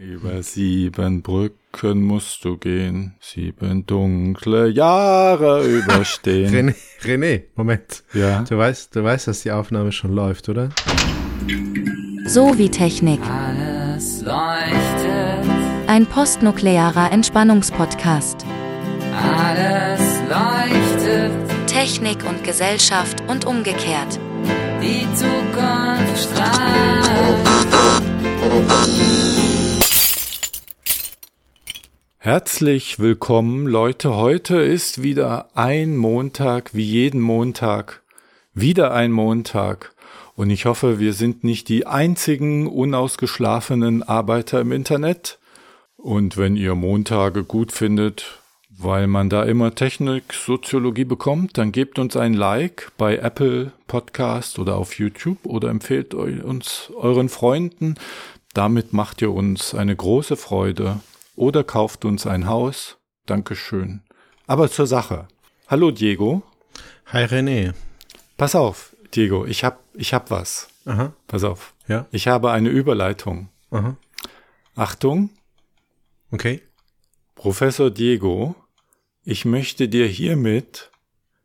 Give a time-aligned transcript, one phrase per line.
[0.00, 6.54] Über sieben Brücken musst du gehen, sieben dunkle Jahre überstehen.
[6.54, 8.02] René, René, Moment.
[8.14, 8.42] Ja.
[8.48, 10.70] Du weißt, du weißt, dass die Aufnahme schon läuft, oder?
[12.26, 13.20] So wie Technik.
[13.28, 15.50] Alles leuchtet,
[15.86, 18.46] Ein postnuklearer Entspannungspodcast.
[19.14, 21.32] alles leuchtet,
[21.66, 24.18] Technik und Gesellschaft und umgekehrt.
[24.80, 26.70] die Zukunft strahlt.
[32.22, 34.14] Herzlich willkommen, Leute.
[34.14, 38.02] Heute ist wieder ein Montag, wie jeden Montag.
[38.52, 39.94] Wieder ein Montag.
[40.36, 45.38] Und ich hoffe, wir sind nicht die einzigen unausgeschlafenen Arbeiter im Internet.
[45.96, 51.98] Und wenn ihr Montage gut findet, weil man da immer Technik, Soziologie bekommt, dann gebt
[51.98, 57.94] uns ein Like bei Apple Podcast oder auf YouTube oder empfehlt uns euren Freunden.
[58.52, 61.00] Damit macht ihr uns eine große Freude.
[61.36, 62.98] Oder kauft uns ein Haus.
[63.26, 64.02] Dankeschön.
[64.46, 65.28] Aber zur Sache.
[65.68, 66.42] Hallo Diego.
[67.06, 67.72] Hi René.
[68.36, 70.68] Pass auf, Diego, ich hab, ich hab was.
[70.86, 71.74] Aha, Pass auf.
[71.88, 73.48] ja, Ich habe eine Überleitung.
[73.70, 73.96] aha,
[74.74, 75.30] Achtung,
[76.30, 76.62] okay.
[77.34, 78.54] Professor Diego,
[79.24, 80.90] ich möchte dir hiermit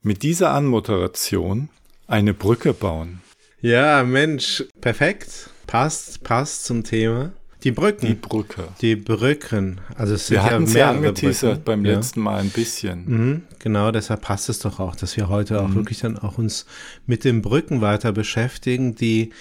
[0.01, 1.69] mit dieser Anmoderation
[2.07, 3.21] eine Brücke bauen.
[3.61, 5.49] Ja, Mensch, perfekt.
[5.67, 7.33] Passt, passt zum Thema.
[7.65, 8.05] Die Brücken.
[8.05, 8.67] Die Brücke.
[8.79, 9.81] Die Brücken.
[9.95, 11.63] Also es sind Wir hatten ja mehrere angeteasert Brücken.
[11.65, 11.95] beim ja.
[11.95, 13.05] letzten Mal ein bisschen.
[13.05, 15.75] Mhm, genau, deshalb passt es doch auch, dass wir heute auch Mhm.
[15.75, 16.67] wirklich dann auch uns
[17.07, 19.31] mit den Brücken weiter beschäftigen, die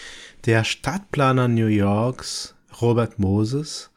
[0.46, 3.90] der Stadtplaner New Yorks, Robert Moses,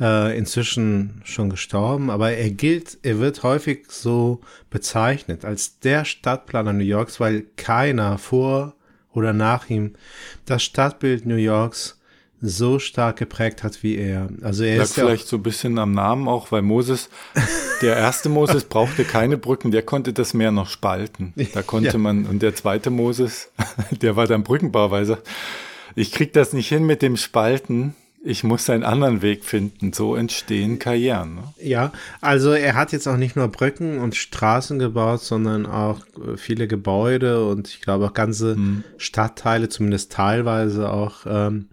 [0.00, 4.40] äh, inzwischen schon gestorben, aber er gilt, er wird häufig so
[4.70, 8.74] bezeichnet als der Stadtplaner New Yorks, weil keiner vor
[9.12, 9.94] oder nach ihm
[10.46, 11.97] das Stadtbild New Yorks
[12.40, 14.28] so stark geprägt hat wie er.
[14.42, 17.08] Also er Lag ist ja vielleicht so ein bisschen am Namen auch, weil Moses,
[17.82, 21.32] der erste Moses brauchte keine Brücken, der konnte das Meer noch spalten.
[21.52, 21.98] Da konnte Ja.
[21.98, 23.50] man, und der zweite Moses,
[24.02, 25.18] der war dann Brückenbauweise.
[25.96, 27.94] Ich krieg das nicht hin mit dem Spalten.
[28.24, 29.92] Ich muss einen anderen Weg finden.
[29.92, 31.36] So entstehen Karrieren.
[31.36, 31.42] Ne?
[31.62, 36.36] Ja, also er hat jetzt auch nicht nur Brücken und Straßen gebaut, sondern auch äh,
[36.36, 38.56] viele Gebäude und ich glaube auch ganze
[38.96, 41.68] Stadtteile, zumindest teilweise auch ähm,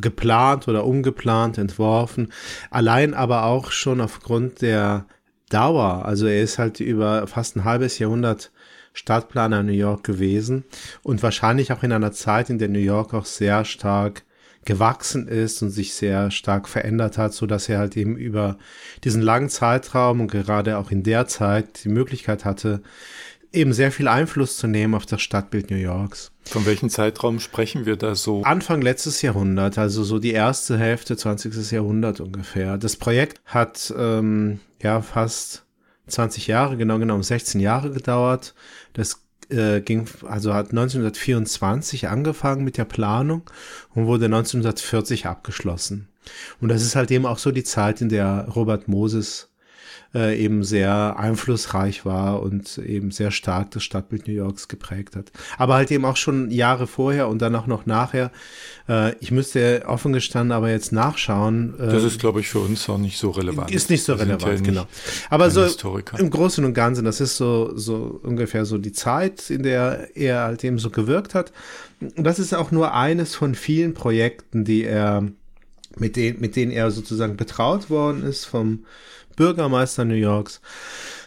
[0.00, 2.32] geplant oder umgeplant, entworfen.
[2.70, 5.06] Allein aber auch schon aufgrund der
[5.48, 6.04] Dauer.
[6.04, 8.50] Also er ist halt über fast ein halbes Jahrhundert
[8.92, 10.64] Stadtplaner in New York gewesen
[11.02, 14.24] und wahrscheinlich auch in einer Zeit, in der New York auch sehr stark
[14.64, 18.58] gewachsen ist und sich sehr stark verändert hat, so dass er halt eben über
[19.04, 22.82] diesen langen Zeitraum und gerade auch in der Zeit die Möglichkeit hatte,
[23.56, 26.32] eben sehr viel Einfluss zu nehmen auf das Stadtbild New Yorks.
[26.44, 28.42] Von welchem Zeitraum sprechen wir da so?
[28.42, 31.72] Anfang letztes Jahrhundert, also so die erste Hälfte 20.
[31.72, 32.78] Jahrhundert ungefähr.
[32.78, 35.64] Das Projekt hat ähm, ja fast
[36.06, 38.54] 20 Jahre, genau genommen 16 Jahre gedauert.
[38.92, 43.42] Das äh, ging, also hat 1924 angefangen mit der Planung
[43.94, 46.08] und wurde 1940 abgeschlossen.
[46.60, 49.48] Und das ist halt eben auch so die Zeit, in der Robert Moses
[50.16, 55.30] äh, eben sehr einflussreich war und eben sehr stark das Stadtbild New Yorks geprägt hat.
[55.58, 58.30] Aber halt eben auch schon Jahre vorher und dann auch noch nachher.
[58.88, 61.74] Äh, ich müsste offen gestanden aber jetzt nachschauen.
[61.78, 63.70] Äh, Das ist, glaube ich, für uns auch nicht so relevant.
[63.70, 64.86] ist nicht so relevant, ja genau.
[65.28, 66.18] Aber so Historiker.
[66.18, 70.44] im Großen und Ganzen, das ist so, so ungefähr so die Zeit, in der er
[70.44, 71.52] halt eben so gewirkt hat.
[72.00, 75.28] Und das ist auch nur eines von vielen Projekten, die er,
[75.98, 78.84] mit denen, mit denen er sozusagen betraut worden ist vom
[79.36, 80.60] Bürgermeister New Yorks.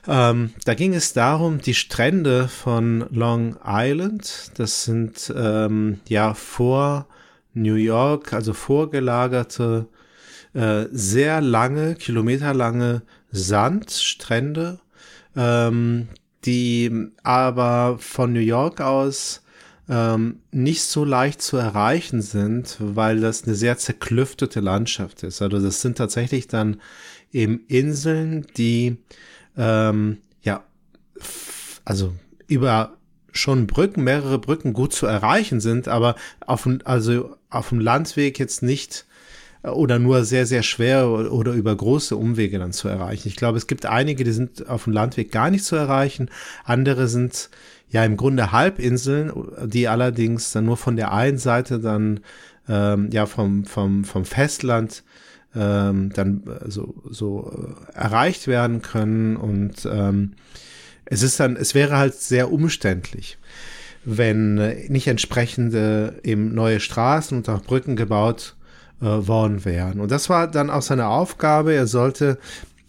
[0.07, 7.07] Ähm, da ging es darum, die Strände von Long Island, das sind ähm, ja vor
[7.53, 9.87] New York, also vorgelagerte
[10.53, 14.79] äh, sehr lange, kilometerlange Sandstrände,
[15.35, 16.07] ähm,
[16.45, 19.43] die aber von New York aus
[19.89, 25.41] ähm, nicht so leicht zu erreichen sind, weil das eine sehr zerklüftete Landschaft ist.
[25.41, 26.79] Also das sind tatsächlich dann
[27.33, 28.97] eben Inseln, die
[29.57, 30.63] ähm, ja
[31.85, 32.13] also
[32.47, 32.93] über
[33.31, 36.15] schon Brücken, mehrere Brücken gut zu erreichen sind, aber
[36.45, 39.05] auf dem, also auf dem Landweg jetzt nicht
[39.63, 43.27] äh, oder nur sehr, sehr schwer oder über große Umwege dann zu erreichen.
[43.27, 46.29] Ich glaube, es gibt einige, die sind auf dem Landweg gar nicht zu erreichen.
[46.63, 47.49] Andere sind
[47.89, 49.31] ja im Grunde Halbinseln,
[49.65, 52.21] die allerdings dann nur von der einen Seite dann
[52.67, 55.03] ähm, ja vom, vom, vom Festland
[55.55, 60.33] ähm, dann äh, so, so äh, erreicht werden können und ähm,
[61.05, 63.39] es ist dann, es wäre halt sehr umständlich,
[64.05, 68.55] wenn äh, nicht entsprechende eben neue Straßen und auch Brücken gebaut
[69.01, 69.99] äh, worden wären.
[69.99, 71.73] Und das war dann auch seine Aufgabe.
[71.73, 72.37] Er sollte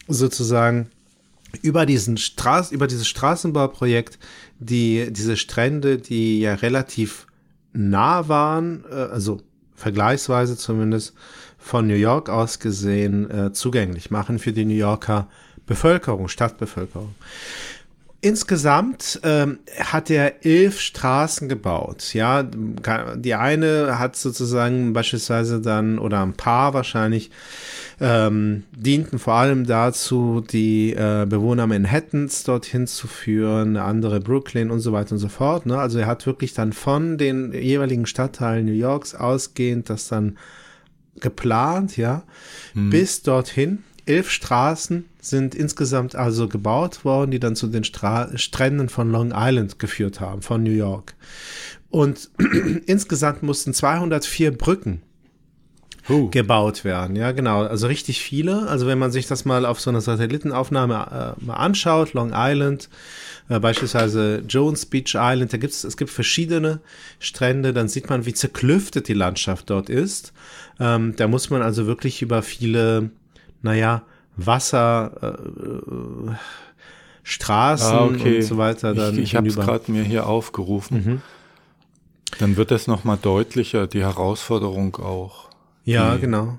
[0.07, 0.91] sozusagen
[1.63, 4.19] über diesen Straß, über dieses Straßenbauprojekt
[4.61, 7.27] die, diese Strände, die ja relativ
[7.73, 9.41] nah waren, äh, also
[9.75, 11.15] vergleichsweise zumindest
[11.59, 15.29] von New York aus gesehen, äh, zugänglich machen für die New Yorker
[15.67, 17.15] Bevölkerung, Stadtbevölkerung.
[18.23, 22.13] Insgesamt ähm, hat er elf Straßen gebaut.
[22.13, 27.31] Ja, die eine hat sozusagen beispielsweise dann oder ein paar wahrscheinlich
[27.99, 34.81] ähm, dienten vor allem dazu, die äh, Bewohner Manhattans dorthin zu führen, andere Brooklyn und
[34.81, 35.65] so weiter und so fort.
[35.65, 35.79] Ne?
[35.79, 40.37] Also er hat wirklich dann von den jeweiligen Stadtteilen New Yorks ausgehend das dann
[41.21, 42.23] geplant, ja,
[42.73, 42.91] hm.
[42.91, 48.89] bis dorthin elf Straßen sind insgesamt also gebaut worden, die dann zu den Stra Stränden
[48.89, 51.15] von Long Island geführt haben, von New York.
[51.91, 52.31] Und
[52.87, 55.03] insgesamt mussten 204 Brücken
[56.09, 56.31] uh.
[56.31, 57.17] gebaut werden.
[57.17, 57.63] Ja, genau.
[57.63, 58.69] Also richtig viele.
[58.69, 62.89] Also wenn man sich das mal auf so einer Satellitenaufnahme äh, mal anschaut, Long Island,
[63.49, 66.81] äh, beispielsweise Jones Beach Island, da gibt's, es gibt verschiedene
[67.19, 70.33] Strände, dann sieht man, wie zerklüftet die Landschaft dort ist.
[70.79, 73.11] Ähm, da muss man also wirklich über viele
[73.63, 74.03] naja,
[74.37, 76.33] Wasser, äh,
[77.23, 78.37] Straßen ah, okay.
[78.37, 78.95] und so weiter.
[78.95, 81.05] Dann ich ich habe es gerade mir hier aufgerufen.
[81.05, 81.23] Mhm.
[82.39, 85.51] Dann wird das nochmal deutlicher, die Herausforderung auch.
[85.85, 86.59] Ja, die, genau.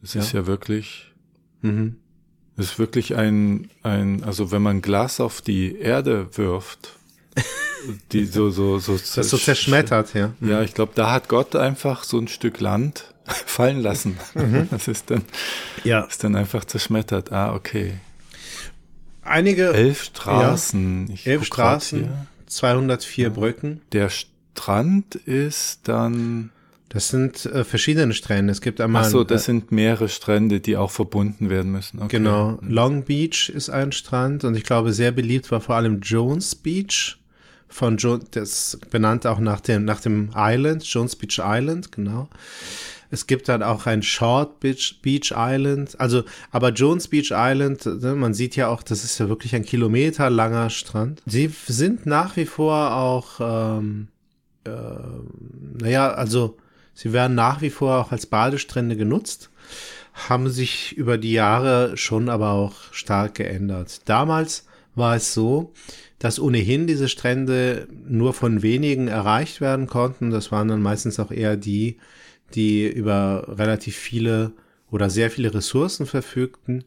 [0.00, 0.20] Das ja.
[0.20, 1.12] ist ja wirklich,
[1.62, 1.96] mhm.
[2.56, 6.98] das ist wirklich ein, ein, also wenn man Glas auf die Erde wirft,
[8.12, 10.32] die so, so, so, das so zerschmettert, ja.
[10.40, 13.14] Ja, ich glaube, da hat Gott einfach so ein Stück Land
[13.46, 14.16] fallen lassen.
[14.34, 14.68] Mhm.
[14.70, 15.22] Das ist dann,
[15.84, 16.02] ja.
[16.02, 17.32] ist dann einfach zerschmettert.
[17.32, 17.94] Ah, okay.
[19.22, 19.72] Einige.
[19.72, 21.08] Elf Straßen.
[21.08, 22.08] Ja, elf Straßen,
[22.46, 23.30] 204 ja.
[23.30, 23.80] Brücken.
[23.92, 26.50] Der Strand ist dann.
[26.88, 28.52] Das sind äh, verschiedene Strände.
[28.52, 29.04] Es gibt einmal.
[29.04, 32.00] Ach so, das äh, sind mehrere Strände, die auch verbunden werden müssen.
[32.00, 32.18] Okay.
[32.18, 32.58] Genau.
[32.62, 37.18] Long Beach ist ein Strand und ich glaube, sehr beliebt war vor allem Jones Beach
[37.68, 42.28] von jo das benannt auch nach dem, nach dem Island, Jones Beach Island, genau.
[43.16, 45.98] Es gibt dann auch ein Short Beach, Beach Island.
[45.98, 49.64] Also, aber Jones Beach Island, ne, man sieht ja auch, das ist ja wirklich ein
[49.64, 51.22] kilometerlanger Strand.
[51.24, 54.08] Sie sind nach wie vor auch, ähm,
[54.64, 54.70] äh,
[55.80, 56.58] naja, also
[56.92, 59.48] sie werden nach wie vor auch als Badestrände genutzt,
[60.12, 64.02] haben sich über die Jahre schon aber auch stark geändert.
[64.04, 65.72] Damals war es so,
[66.18, 70.30] dass ohnehin diese Strände nur von wenigen erreicht werden konnten.
[70.30, 71.96] Das waren dann meistens auch eher die,
[72.54, 74.52] die über relativ viele
[74.90, 76.84] oder sehr viele Ressourcen verfügten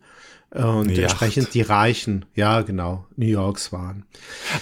[0.51, 0.99] und Yacht.
[0.99, 4.05] entsprechend die Reichen, ja genau, New Yorks waren.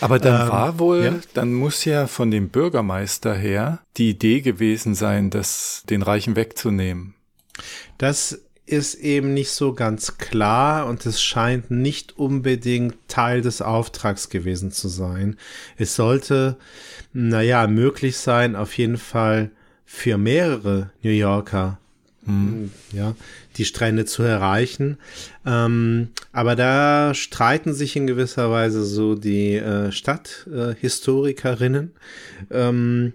[0.01, 1.15] Aber dann ähm, war wohl, ja?
[1.33, 7.13] dann muss ja von dem Bürgermeister her die Idee gewesen sein, das den Reichen wegzunehmen.
[7.97, 14.27] Das ist eben nicht so ganz klar und es scheint nicht unbedingt Teil des Auftrags
[14.29, 15.37] gewesen zu sein.
[15.77, 16.57] Es sollte,
[17.13, 19.51] naja, möglich sein, auf jeden Fall
[19.87, 21.79] für mehrere New Yorker
[22.25, 22.71] hm.
[22.91, 23.15] ja,
[23.55, 24.97] die Strände zu erreichen.
[25.45, 31.93] Ähm, aber da streiten sich in gewisser Weise so die äh, Stadthistorikerinnen.
[32.49, 33.13] Äh, ähm,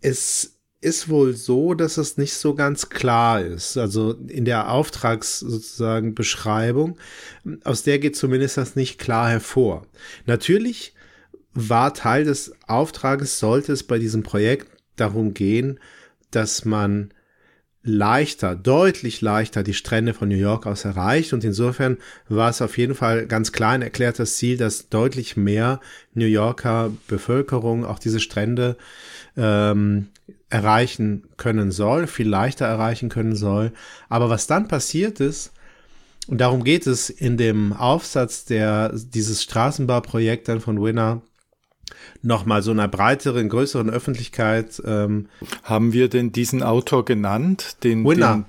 [0.00, 3.76] es ist wohl so, dass es nicht so ganz klar ist.
[3.76, 6.98] Also in der Auftrags sozusagen Beschreibung,
[7.62, 9.86] aus der geht zumindest das nicht klar hervor.
[10.26, 10.94] Natürlich
[11.54, 15.78] war Teil des Auftrages, sollte es bei diesem Projekt darum gehen,
[16.30, 17.10] dass man
[17.82, 21.32] leichter, deutlich leichter die Strände von New York aus erreicht.
[21.32, 21.96] Und insofern
[22.28, 25.80] war es auf jeden Fall ganz klar ein erklärtes Ziel, dass deutlich mehr
[26.14, 28.76] New Yorker Bevölkerung auch diese Strände
[29.36, 30.08] ähm,
[30.50, 33.72] erreichen können soll, viel leichter erreichen können soll.
[34.08, 35.52] Aber was dann passiert ist,
[36.26, 41.22] und darum geht es in dem Aufsatz der, dieses Straßenbauprojekt dann von Winner,
[42.22, 44.82] nochmal so einer breiteren, größeren Öffentlichkeit.
[44.84, 45.28] Ähm,
[45.62, 47.76] Haben wir denn diesen Autor genannt?
[47.84, 48.34] Den, Winner.
[48.34, 48.44] Den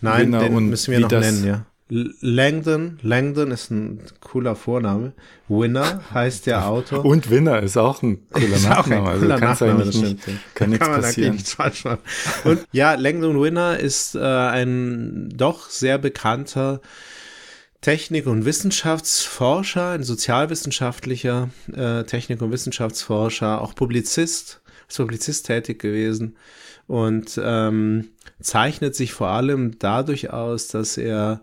[0.00, 1.66] Nein, Winner den müssen wir noch nennen, ja.
[1.94, 5.12] Langdon, Langdon ist ein cooler Vorname.
[5.48, 7.04] Winner heißt der Autor.
[7.04, 9.10] Und Winner ist auch ein cooler ist Nachname.
[9.10, 10.18] Ein cooler also Nachname, das nicht,
[10.54, 11.32] kann nichts kann passieren.
[11.34, 12.00] Nichts falsch machen.
[12.44, 16.80] Und ja, Langdon Winner ist äh, ein doch sehr bekannter
[17.82, 26.36] Technik- und Wissenschaftsforscher, ein sozialwissenschaftlicher äh, Technik- und Wissenschaftsforscher, auch Publizist, ist Publizist tätig gewesen
[26.86, 28.10] und ähm,
[28.40, 31.42] zeichnet sich vor allem dadurch aus, dass er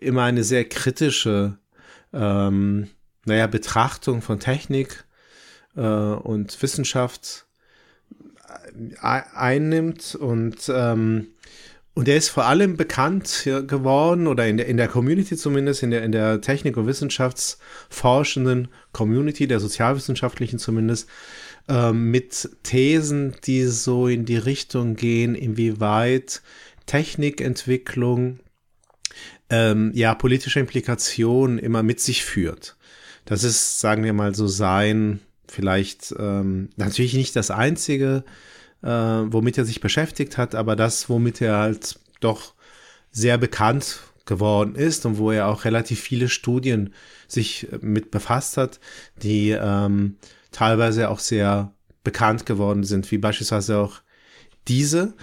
[0.00, 1.58] immer eine sehr kritische,
[2.12, 2.88] ähm,
[3.24, 5.04] naja, Betrachtung von Technik
[5.76, 7.46] äh, und Wissenschaft
[9.00, 11.28] äh, einnimmt und ähm,
[11.98, 15.90] und der ist vor allem bekannt geworden oder in der, in der Community zumindest, in
[15.90, 21.08] der, in der Technik- und Wissenschaftsforschenden Community, der sozialwissenschaftlichen zumindest,
[21.68, 26.40] äh, mit Thesen, die so in die Richtung gehen, inwieweit
[26.86, 28.38] Technikentwicklung
[29.50, 32.76] ähm, ja politische Implikationen immer mit sich führt.
[33.24, 38.22] Das ist, sagen wir mal, so sein, vielleicht ähm, natürlich nicht das einzige
[38.82, 42.54] äh, womit er sich beschäftigt hat, aber das, womit er halt doch
[43.10, 46.92] sehr bekannt geworden ist und wo er auch relativ viele Studien
[47.26, 48.78] sich mit befasst hat,
[49.22, 50.16] die ähm,
[50.52, 51.72] teilweise auch sehr
[52.04, 54.00] bekannt geworden sind, wie beispielsweise auch
[54.68, 55.14] diese,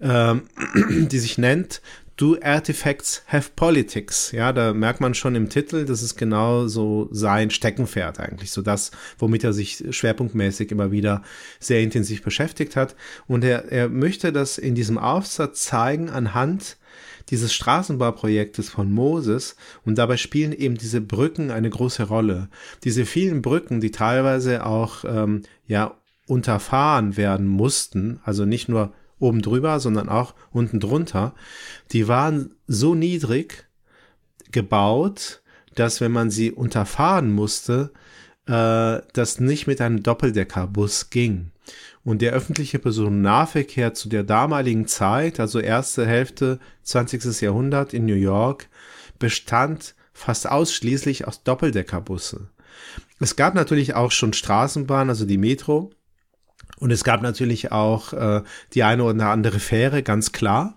[0.00, 0.42] ähm,
[1.10, 1.82] die sich nennt
[2.22, 4.30] Do Artifacts Have Politics?
[4.30, 8.62] Ja, da merkt man schon im Titel, das ist genau so sein Steckenpferd eigentlich, so
[8.62, 11.22] das, womit er sich schwerpunktmäßig immer wieder
[11.58, 12.94] sehr intensiv beschäftigt hat.
[13.26, 16.76] Und er, er möchte das in diesem Aufsatz zeigen anhand
[17.28, 22.50] dieses Straßenbauprojektes von Moses und dabei spielen eben diese Brücken eine große Rolle.
[22.84, 25.96] Diese vielen Brücken, die teilweise auch ähm, ja
[26.28, 31.34] unterfahren werden mussten, also nicht nur oben drüber, sondern auch unten drunter,
[31.92, 33.66] die waren so niedrig
[34.50, 35.42] gebaut,
[35.74, 37.92] dass wenn man sie unterfahren musste,
[38.46, 41.52] äh, das nicht mit einem Doppeldeckerbus ging.
[42.04, 47.40] Und der öffentliche Personennahverkehr zu der damaligen Zeit, also erste Hälfte 20.
[47.40, 48.68] Jahrhundert in New York,
[49.20, 52.48] bestand fast ausschließlich aus Doppeldeckerbusse.
[53.20, 55.90] Es gab natürlich auch schon Straßenbahnen, also die Metro,
[56.82, 58.42] und es gab natürlich auch äh,
[58.74, 60.76] die eine oder andere Fähre, ganz klar.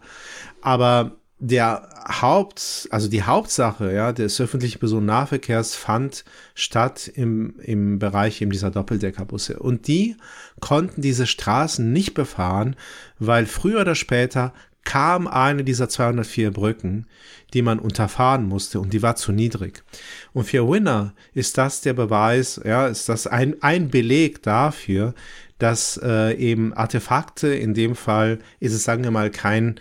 [0.62, 1.90] Aber der
[2.22, 8.70] Haupt, also die Hauptsache ja, des öffentlichen Personennahverkehrs fand statt im, im Bereich eben dieser
[8.70, 9.58] Doppeldeckerbusse.
[9.58, 10.16] Und die
[10.60, 12.76] konnten diese Straßen nicht befahren,
[13.18, 14.54] weil früher oder später
[14.86, 17.08] kam eine dieser 204 Brücken,
[17.54, 19.84] die man unterfahren musste und die war zu niedrig.
[20.32, 25.16] Und für Winner ist das der Beweis, ja, ist das ein, ein Beleg dafür,
[25.58, 29.80] dass äh, eben Artefakte, in dem Fall ist es, sagen wir mal, kein,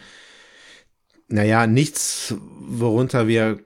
[1.29, 3.59] naja, nichts, worunter wir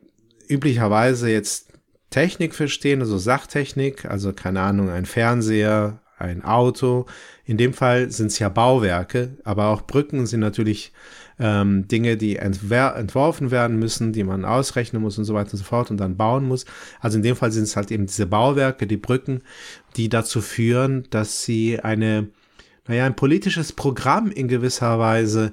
[0.48, 1.72] üblicherweise jetzt
[2.10, 7.06] Technik verstehen, also Sachtechnik, also keine Ahnung, ein Fernseher, ein Auto.
[7.44, 10.92] In dem Fall sind es ja Bauwerke, aber auch Brücken sind natürlich
[11.38, 15.64] ähm, Dinge, die entworfen werden müssen, die man ausrechnen muss und so weiter und so
[15.64, 16.64] fort und dann bauen muss.
[17.00, 19.42] Also in dem Fall sind es halt eben diese Bauwerke, die Brücken,
[19.96, 22.28] die dazu führen, dass sie eine,
[22.86, 25.52] naja, ein politisches Programm in gewisser Weise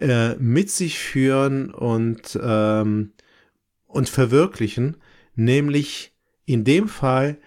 [0.00, 3.12] äh, mit sich führen und, ähm,
[3.86, 4.96] und verwirklichen,
[5.34, 6.12] nämlich
[6.44, 7.38] in dem Fall,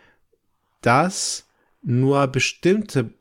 [0.81, 1.47] dass
[1.81, 3.13] nur bestimmte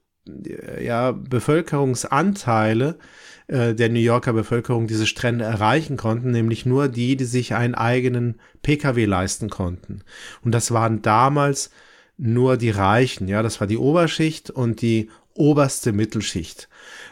[0.81, 2.99] ja, Bevölkerungsanteile
[3.47, 7.75] äh, der New Yorker Bevölkerung diese Strände erreichen konnten, nämlich nur die, die sich einen
[7.75, 10.03] eigenen Pkw leisten konnten.
[10.43, 11.71] Und das waren damals
[12.17, 16.69] nur die Reichen, ja, das war die Oberschicht und die oberste Mittelschicht.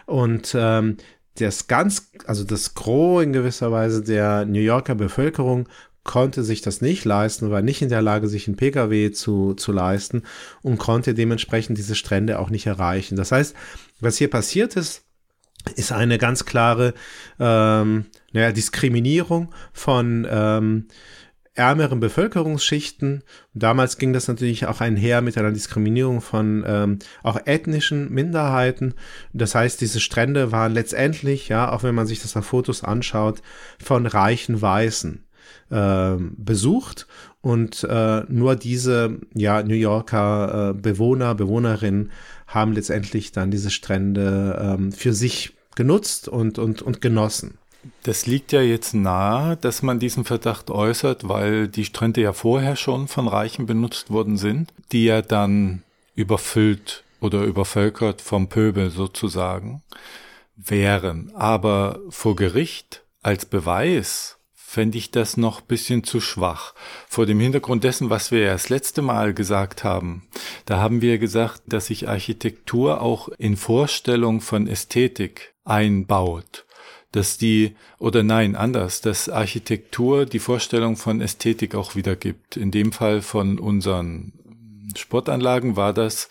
[0.06, 0.96] Und ähm,
[1.38, 5.68] das ganz, also das Gros in gewisser Weise der New Yorker Bevölkerung
[6.04, 9.72] konnte sich das nicht leisten, war nicht in der Lage, sich einen Pkw zu, zu
[9.72, 10.22] leisten
[10.62, 13.16] und konnte dementsprechend diese Strände auch nicht erreichen.
[13.16, 13.54] Das heißt,
[14.00, 15.04] was hier passiert ist,
[15.76, 16.94] ist eine ganz klare
[17.38, 20.88] ähm, naja, Diskriminierung von ähm,
[21.54, 23.22] ärmeren Bevölkerungsschichten.
[23.52, 28.94] Damals ging das natürlich auch einher mit einer Diskriminierung von ähm, auch ethnischen Minderheiten.
[29.32, 33.42] Das heißt, diese Strände waren letztendlich, ja, auch wenn man sich das auf Fotos anschaut,
[33.82, 35.24] von reichen Weißen
[35.70, 37.06] äh, besucht
[37.42, 42.10] und äh, nur diese ja New Yorker äh, Bewohner Bewohnerinnen
[42.46, 47.58] haben letztendlich dann diese Strände ähm, für sich genutzt und, und, und genossen.
[48.04, 52.76] Das liegt ja jetzt nahe, dass man diesen Verdacht äußert, weil die Strände ja vorher
[52.76, 55.82] schon von Reichen benutzt worden sind, die ja dann
[56.14, 59.82] überfüllt oder übervölkert vom Pöbel sozusagen
[60.56, 61.32] wären.
[61.34, 64.38] Aber vor Gericht als Beweis
[64.72, 66.72] fände ich das noch bisschen zu schwach.
[67.06, 70.26] Vor dem Hintergrund dessen, was wir ja das letzte Mal gesagt haben,
[70.64, 76.64] da haben wir gesagt, dass sich Architektur auch in Vorstellung von Ästhetik einbaut.
[77.10, 82.56] Dass die, oder nein, anders, dass Architektur die Vorstellung von Ästhetik auch wiedergibt.
[82.56, 84.32] In dem Fall von unseren
[84.96, 86.30] Sportanlagen war das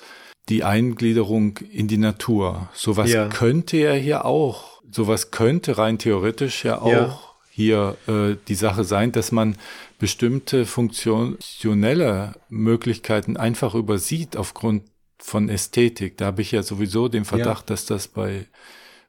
[0.50, 2.70] die Eingliederung in die Natur.
[2.74, 3.28] Sowas ja.
[3.28, 7.20] könnte ja hier auch, sowas könnte rein theoretisch ja auch ja
[7.52, 9.56] hier äh, die Sache sein, dass man
[10.00, 14.84] bestimmte funktionelle Möglichkeiten einfach übersieht aufgrund
[15.20, 16.18] von Ästhetik.
[16.18, 17.76] Da habe ich ja sowieso den Verdacht, ja.
[17.76, 18.48] dass das bei,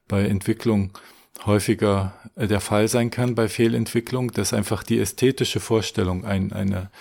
[0.07, 0.91] bei Entwicklung
[1.45, 6.91] häufiger äh, der Fall sein kann bei Fehlentwicklung, dass einfach die ästhetische Vorstellung ein, eine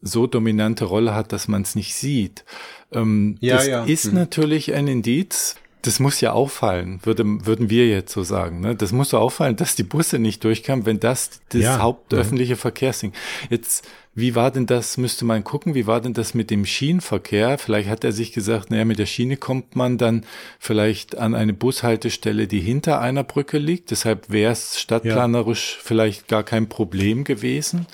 [0.00, 2.44] so dominante Rolle hat, dass man es nicht sieht.
[2.92, 3.84] Ähm, Ja, das ja.
[3.84, 4.14] ist Hm.
[4.14, 5.56] natürlich ein Indiz.
[5.82, 8.60] Das muss ja auffallen, würde, würden wir jetzt so sagen.
[8.60, 8.74] Ne?
[8.74, 13.12] Das muss so auffallen, dass die Busse nicht durchkamen, wenn das das Ja, hauptöffentliche Verkehrsding.
[13.48, 17.58] Jetzt, wie war denn das, müsste man gucken, wie war denn das mit dem Schienenverkehr?
[17.58, 20.24] Vielleicht hat er sich gesagt, naja, mit der Schiene kommt man dann
[20.58, 23.92] vielleicht an eine Bushaltestelle, die hinter einer Brücke liegt.
[23.92, 27.86] Deshalb wäre es stadtplanerisch vielleicht gar kein Problem gewesen.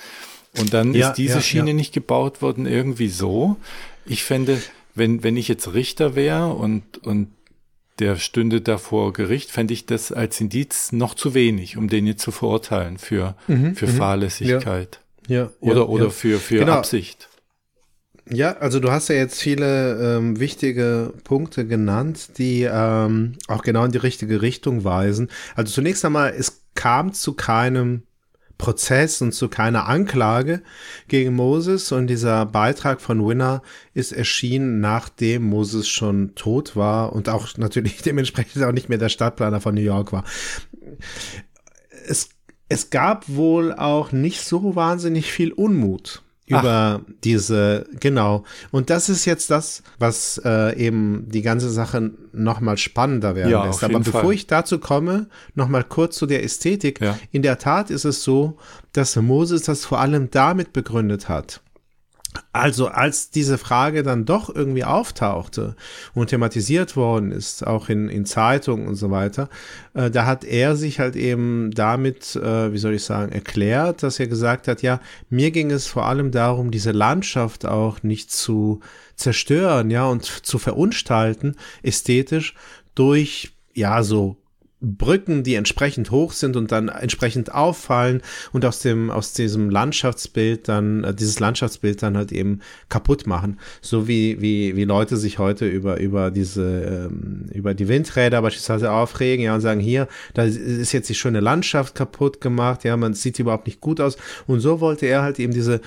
[0.59, 1.75] Und dann Ja, ist diese ja, Schiene ja.
[1.77, 3.57] nicht gebaut worden, irgendwie so.
[4.07, 4.61] Ich fände,
[4.95, 7.29] wenn, wenn ich jetzt Richter wäre und, und
[7.99, 12.07] der stünde da vor Gericht, fände ich das als Indiz noch zu wenig, um den
[12.07, 13.37] jetzt zu verurteilen für,
[13.75, 15.01] für Fahrlässigkeit.
[15.27, 16.11] Ja, Oder, ja, oder ja.
[16.11, 16.73] für, für Genau.
[16.73, 17.29] Absicht.
[18.31, 23.85] Ja, also du hast ja jetzt viele ähm, wichtige Punkte genannt, die ähm, auch genau
[23.85, 25.29] in die richtige Richtung weisen.
[25.55, 28.03] Also zunächst einmal, es kam zu keinem
[28.59, 30.63] Prozess und zu keiner Anklage
[31.09, 33.63] gegen Moses und dieser Beitrag von Winner
[33.95, 39.09] ist erschienen, nachdem Moses schon tot war und auch natürlich dementsprechend auch nicht mehr der
[39.09, 40.25] Stadtplaner von New York war.
[42.07, 42.31] Es,
[42.69, 48.45] es gab wohl auch nicht so wahnsinnig viel Unmut über diese, genau.
[48.71, 53.65] Und das ist jetzt das, was äh, eben die ganze Sache nochmal spannender werden Ja,
[53.65, 53.83] lässt.
[53.83, 54.33] Aber bevor Fall.
[54.33, 57.01] ich dazu komme, nochmal kurz zu der Ästhetik.
[57.01, 57.19] Ja.
[57.33, 58.59] In der Tat ist es so,
[58.93, 61.61] dass Moses das vor allem damit begründet hat.
[62.53, 65.77] Also als diese Frage dann doch irgendwie auftauchte
[66.15, 69.49] und thematisiert worden ist, auch in, in Zeitungen und so weiter,
[69.95, 74.21] äh, da hat er sich halt eben damit, äh, wie soll ich sagen, erklärt, dass
[74.21, 75.01] er gesagt hat, ja,
[75.31, 78.81] mir ging es vor allem darum, diese Landschaft auch nicht zu
[79.17, 82.55] zerstören, ja, und zu verunstalten, ästhetisch,
[82.95, 84.37] durch, ja, so
[84.85, 88.23] Brücken, die entsprechend hoch sind und dann entsprechend auffallen
[88.53, 93.59] und aus dem aus diesem Landschaftsbild dann äh, dieses Landschaftsbild dann halt eben kaputt machen,
[93.81, 98.93] so wie wie wie Leute sich heute über über diese ähm, über die Windräder beispielsweise
[98.93, 103.15] aufregen, ja und sagen hier, da ist jetzt die schöne Landschaft kaputt gemacht, ja, man
[103.15, 104.17] sieht überhaupt nicht gut aus.
[104.47, 105.81] Und so wollte er halt eben diese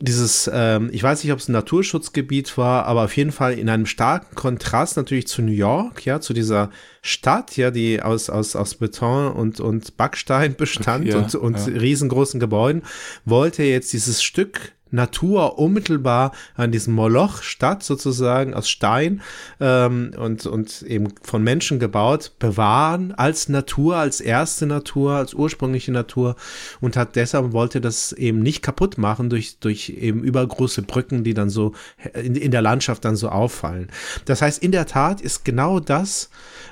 [0.00, 3.68] dieses, ähm, ich weiß nicht, ob es ein Naturschutzgebiet war, aber auf jeden Fall in
[3.68, 8.56] einem starken Kontrast natürlich zu New York, ja, zu dieser Stadt, ja, die aus, aus,
[8.56, 11.78] aus Beton und, und Backstein bestand Ja, und, und ja.
[11.78, 12.82] riesengroßen Gebäuden,
[13.24, 19.22] wollte er jetzt dieses Stück Natur unmittelbar an diesem Moloch Stadt sozusagen aus Stein
[19.60, 25.92] ähm, und, und eben von Menschen gebaut, bewahren als Natur, als erste Natur, als ursprüngliche
[25.92, 26.36] Natur
[26.80, 31.34] und hat deshalb wollte das eben nicht kaputt machen durch, durch eben übergroße Brücken, die
[31.34, 31.72] dann so
[32.14, 33.88] in, in der Landschaft dann so auffallen.
[34.24, 36.30] Das heißt, in der Tat ist genau das,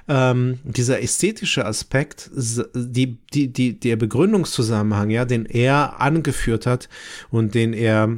[0.08, 2.30] ähm, dieser ästhetische Aspekt,
[2.74, 6.88] die, die, die, der Begründungszusammenhang, ja, den er angeführt hat
[7.30, 8.11] und den er,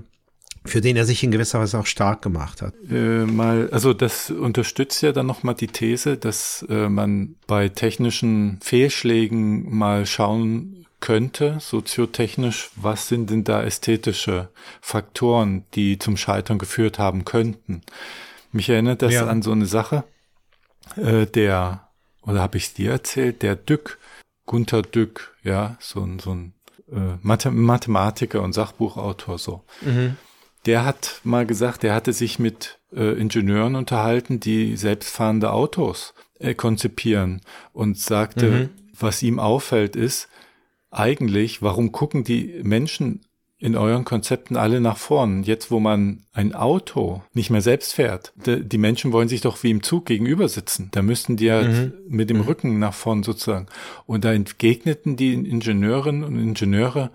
[0.66, 2.74] für den er sich in gewisser Weise auch stark gemacht hat.
[2.90, 8.58] Äh, mal, also das unterstützt ja dann nochmal die These, dass äh, man bei technischen
[8.62, 14.48] Fehlschlägen mal schauen könnte, soziotechnisch, was sind denn da ästhetische
[14.80, 17.82] Faktoren, die zum Scheitern geführt haben könnten.
[18.52, 19.26] Mich erinnert das Ja.
[19.26, 20.04] an so eine Sache,
[20.96, 21.88] äh, der,
[22.22, 23.98] oder habe ich es dir erzählt, der Dück,
[24.46, 26.54] Gunther Dück, ja, so ein, so ein
[26.90, 29.62] äh, Mathe Mathematiker und Sachbuchautor so.
[30.66, 36.54] Der hat mal gesagt, er hatte sich mit äh, Ingenieuren unterhalten, die selbstfahrende Autos äh,
[36.54, 37.40] konzipieren
[37.72, 40.28] und sagte, was ihm auffällt ist,
[40.90, 43.22] eigentlich, warum gucken die Menschen
[43.58, 45.42] in euren Konzepten alle nach vorn?
[45.42, 49.70] Jetzt, wo man ein Auto nicht mehr selbst fährt, die Menschen wollen sich doch wie
[49.70, 50.90] im Zug gegenüber sitzen.
[50.92, 51.62] Da müssten die ja
[52.08, 53.66] mit dem Rücken nach vorn sozusagen.
[54.06, 57.10] Und da entgegneten die Ingenieurinnen und Ingenieure,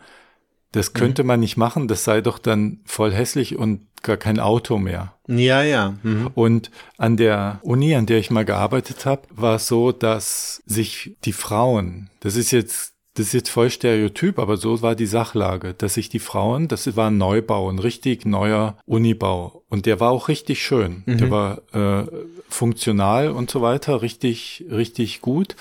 [0.72, 4.78] das könnte man nicht machen, das sei doch dann voll hässlich und gar kein Auto
[4.78, 5.16] mehr.
[5.28, 5.96] Ja, ja.
[6.04, 6.30] Mhm.
[6.36, 11.18] Und an der Uni, an der ich mal gearbeitet habe, war es so, dass sich
[11.26, 15.74] die Frauen, das ist jetzt, das ist jetzt voll Stereotyp, aber so war die Sachlage,
[15.74, 19.64] dass sich die Frauen, das war ein Neubau, ein richtig neuer Unibau.
[19.68, 21.04] Und der war auch richtig schön.
[21.06, 22.06] Der war äh,
[22.48, 25.56] funktional und so weiter, richtig, richtig gut.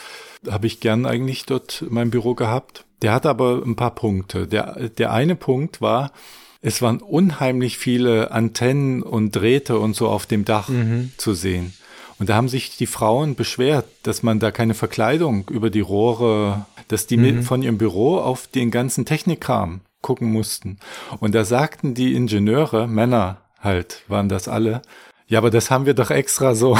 [0.48, 2.84] Habe ich gern eigentlich dort mein Büro gehabt.
[3.02, 4.46] Der hatte aber ein paar Punkte.
[4.46, 6.12] Der, der eine Punkt war,
[6.60, 10.70] es waren unheimlich viele Antennen und Drähte und so auf dem Dach
[11.16, 11.74] zu sehen.
[12.18, 16.66] Und da haben sich die Frauen beschwert, dass man da keine Verkleidung über die Rohre,
[16.88, 20.78] dass die mit von ihrem Büro auf den ganzen Technikkram gucken mussten.
[21.20, 24.82] Und da sagten die Ingenieure, Männer halt, waren das alle,
[25.30, 26.78] Ja, aber das haben wir doch extra so.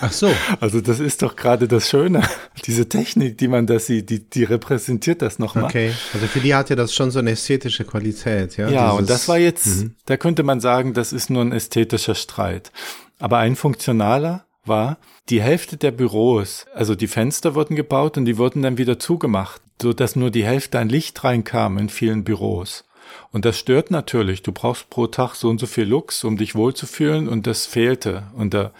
[0.00, 0.30] Ach so.
[0.60, 2.22] Also das ist doch gerade das Schöne.
[2.64, 5.64] Diese Technik, die man da sieht, die, die repräsentiert das nochmal.
[5.64, 5.92] Okay.
[6.14, 8.70] Also für die hat ja das schon so eine ästhetische Qualität, ja.
[8.70, 12.14] Ja, Dieses- und das war jetzt, da könnte man sagen, das ist nur ein ästhetischer
[12.14, 12.72] Streit.
[13.18, 18.38] Aber ein funktionaler war, die Hälfte der Büros, also die Fenster wurden gebaut und die
[18.38, 22.84] wurden dann wieder zugemacht, so dass nur die Hälfte an Licht reinkam in vielen Büros.
[23.32, 24.42] Und das stört natürlich.
[24.42, 28.24] Du brauchst pro Tag so und so viel Lux, um dich wohlzufühlen und das fehlte.
[28.34, 28.72] Und da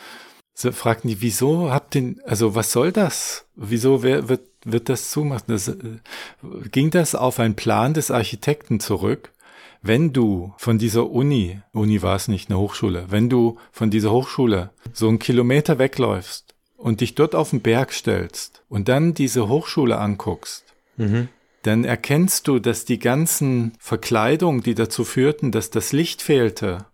[0.55, 3.47] fragten die, wieso habt ihr, also was soll das?
[3.57, 5.47] Wieso wer, wird, wird das zumachen?
[5.49, 5.77] Das, äh,
[6.71, 9.33] ging das auf einen Plan des Architekten zurück?
[9.83, 14.11] Wenn du von dieser Uni, Uni war es nicht, eine Hochschule, wenn du von dieser
[14.11, 19.49] Hochschule so einen Kilometer wegläufst und dich dort auf den Berg stellst und dann diese
[19.49, 20.65] Hochschule anguckst,
[21.63, 26.87] dann erkennst du, dass die ganzen Verkleidungen, die dazu führten, dass das Licht fehlte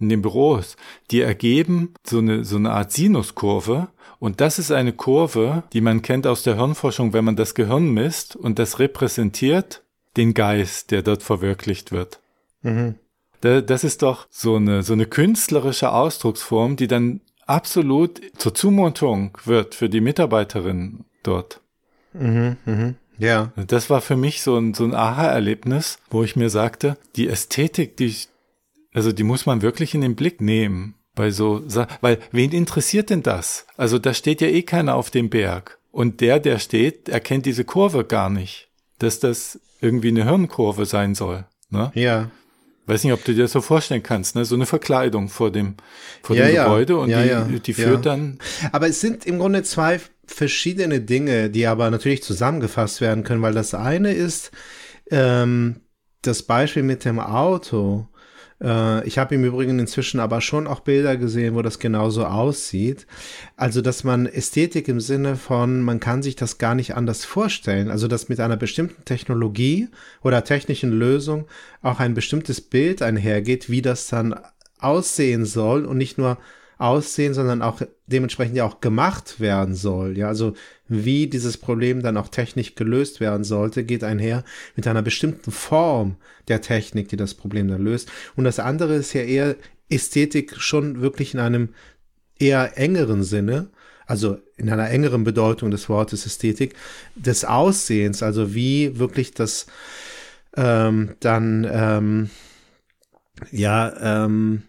[0.00, 0.76] in den Büros,
[1.10, 3.88] die ergeben so eine, so eine Art Sinuskurve.
[4.18, 7.90] Und das ist eine Kurve, die man kennt aus der Hirnforschung, wenn man das Gehirn
[7.92, 9.82] misst und das repräsentiert
[10.16, 12.20] den Geist, der dort verwirklicht wird.
[13.40, 19.36] Da- Das ist doch so eine, so eine künstlerische Ausdrucksform, die dann absolut zur Zumutung
[19.44, 21.60] wird für die Mitarbeiterin dort.
[23.18, 23.52] Ja.
[23.66, 27.96] Das war für mich so ein, so ein Aha-Erlebnis, wo ich mir sagte, die Ästhetik,
[27.96, 28.28] die, ich-
[28.92, 30.94] also die muss man wirklich in den Blick nehmen.
[31.16, 31.62] Bei so,
[32.00, 33.66] weil wen interessiert denn das?
[33.76, 35.78] Also da steht ja eh keiner auf dem Berg.
[35.92, 41.14] Und der, der steht, erkennt diese Kurve gar nicht, dass das irgendwie eine Hirnkurve sein
[41.14, 41.44] soll.
[41.70, 41.92] Ne?
[41.94, 42.30] Ja.
[42.86, 44.44] Weiß nicht, ob du dir das so vorstellen kannst, ne?
[44.44, 45.76] So eine Verkleidung vor dem,
[46.22, 46.64] vor Ja, dem ja.
[46.64, 48.38] Gebäude und Ja, die, die führt dann
[48.72, 53.54] Aber es sind im Grunde zwei verschiedene Dinge, die aber natürlich zusammengefasst werden können, weil
[53.54, 54.50] das eine ist
[55.10, 55.80] ähm,
[56.22, 58.08] das Beispiel mit dem Auto.
[58.62, 63.06] Äh, ich habe im Übrigen inzwischen aber schon auch Bilder gesehen, wo das genauso aussieht.
[63.56, 67.90] Also, dass man Ästhetik im Sinne von, man kann sich das gar nicht anders vorstellen.
[67.90, 69.88] Also, dass mit einer bestimmten Technologie
[70.22, 71.46] oder technischen Lösung
[71.82, 74.34] auch ein bestimmtes Bild einhergeht, wie das dann
[74.78, 76.38] aussehen soll und nicht nur
[76.78, 80.18] aussehen, sondern auch dementsprechend ja auch gemacht werden soll.
[80.18, 80.54] Ja, also
[80.88, 84.44] wie dieses Problem dann auch technisch gelöst werden sollte, geht einher
[84.76, 86.16] mit einer bestimmten Form
[86.48, 88.10] der Technik, die das Problem dann löst.
[88.36, 89.56] Und das andere ist ja eher
[89.88, 91.70] Ästhetik schon wirklich in einem
[92.38, 93.70] eher engeren Sinne,
[94.06, 96.74] also in einer engeren Bedeutung des Wortes Ästhetik,
[97.14, 99.66] des Aussehens, also wie wirklich das
[100.56, 102.30] ähm, dann ähm,
[103.50, 104.64] ja ähm,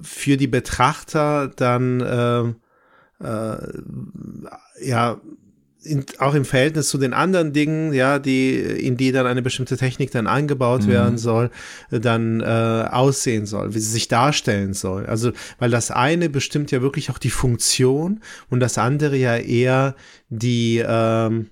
[0.00, 2.56] für die Betrachter dann ähm,
[3.20, 5.20] äh, ja
[5.86, 9.76] in, auch im Verhältnis zu den anderen Dingen, ja, die in die dann eine bestimmte
[9.76, 11.50] Technik dann eingebaut werden soll,
[11.90, 12.44] äh, dann äh,
[12.90, 15.06] aussehen soll, wie sie sich darstellen soll.
[15.06, 19.94] Also, weil das eine bestimmt ja wirklich auch die Funktion und das andere ja eher
[20.28, 21.50] die ähm,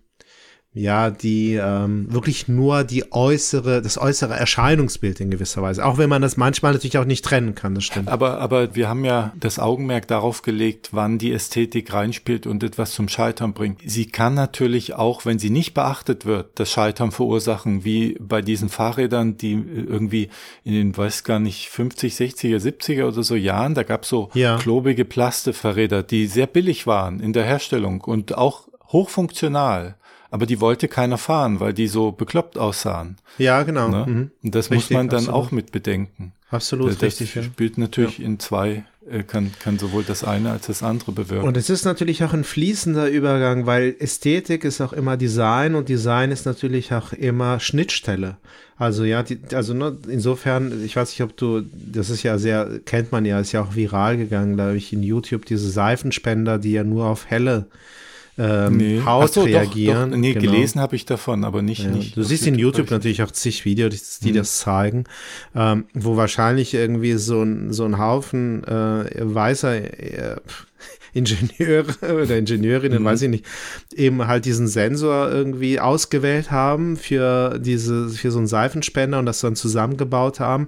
[0.76, 5.86] ja, die ähm, wirklich nur die äußere, das äußere Erscheinungsbild in gewisser Weise.
[5.86, 8.08] Auch wenn man das manchmal natürlich auch nicht trennen kann, das stimmt.
[8.08, 12.90] Aber, aber wir haben ja das Augenmerk darauf gelegt, wann die Ästhetik reinspielt und etwas
[12.90, 13.82] zum Scheitern bringt.
[13.86, 18.68] Sie kann natürlich auch, wenn sie nicht beachtet wird, das Scheitern verursachen, wie bei diesen
[18.68, 20.28] Fahrrädern, die irgendwie
[20.64, 24.56] in den, weiß gar nicht, 50, 60er, 70er oder so Jahren, da gab's so Ja.
[24.56, 29.96] klobige Plastefahrräder, die sehr billig waren in der Herstellung und auch hochfunktional.
[30.30, 33.16] Aber die wollte keiner fahren, weil die so bekloppt aussahen.
[33.38, 33.88] Ja, genau.
[33.88, 34.04] Ne?
[34.06, 34.30] Mhm.
[34.42, 35.40] Und das muss Richtig, man dann absolut.
[35.40, 36.32] auch mit bedenken.
[36.50, 37.34] Absolut das richtig.
[37.34, 37.42] Ja.
[37.42, 41.46] spielt natürlich in zwei, äh, kann, kann sowohl das eine als das andere bewirken.
[41.46, 45.88] Und es ist natürlich auch ein fließender Übergang, weil Ästhetik ist auch immer Design und
[45.88, 48.36] Design ist natürlich auch immer Schnittstelle.
[48.76, 52.80] Also ja, die, also ne, insofern, ich weiß nicht, ob du, das ist ja sehr,
[52.84, 56.72] kennt man ja, ist ja auch viral gegangen, glaube ich, in YouTube, diese Seifenspender, die
[56.72, 57.66] ja nur auf helle
[58.36, 60.10] ähm, Haut Ach so, doch, reagieren.
[60.10, 60.50] Doch, nee, Genau.
[60.50, 61.84] gelesen habe ich davon, aber nicht.
[61.84, 64.36] Ja, nicht du siehst in YouTube natürlich auch zig Videos, die Mhm.
[64.36, 65.04] das zeigen,
[65.54, 70.36] ähm, wo wahrscheinlich irgendwie so ein, so ein Haufen äh, weißer äh,
[71.14, 73.06] Ingenieure oder Ingenieurinnen, Mhm.
[73.06, 73.44] weiß ich nicht,
[73.94, 79.40] eben halt diesen Sensor irgendwie ausgewählt haben für diese, für so einen Seifenspender und das
[79.40, 80.66] dann zusammengebaut haben,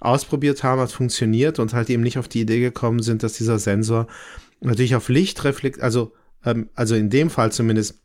[0.00, 3.60] ausprobiert haben, hat funktioniert und halt eben nicht auf die Idee gekommen sind, dass dieser
[3.60, 4.08] Sensor
[4.60, 6.12] natürlich auf Licht reflekt, also,
[6.44, 8.04] ähm, also in dem Fall zumindest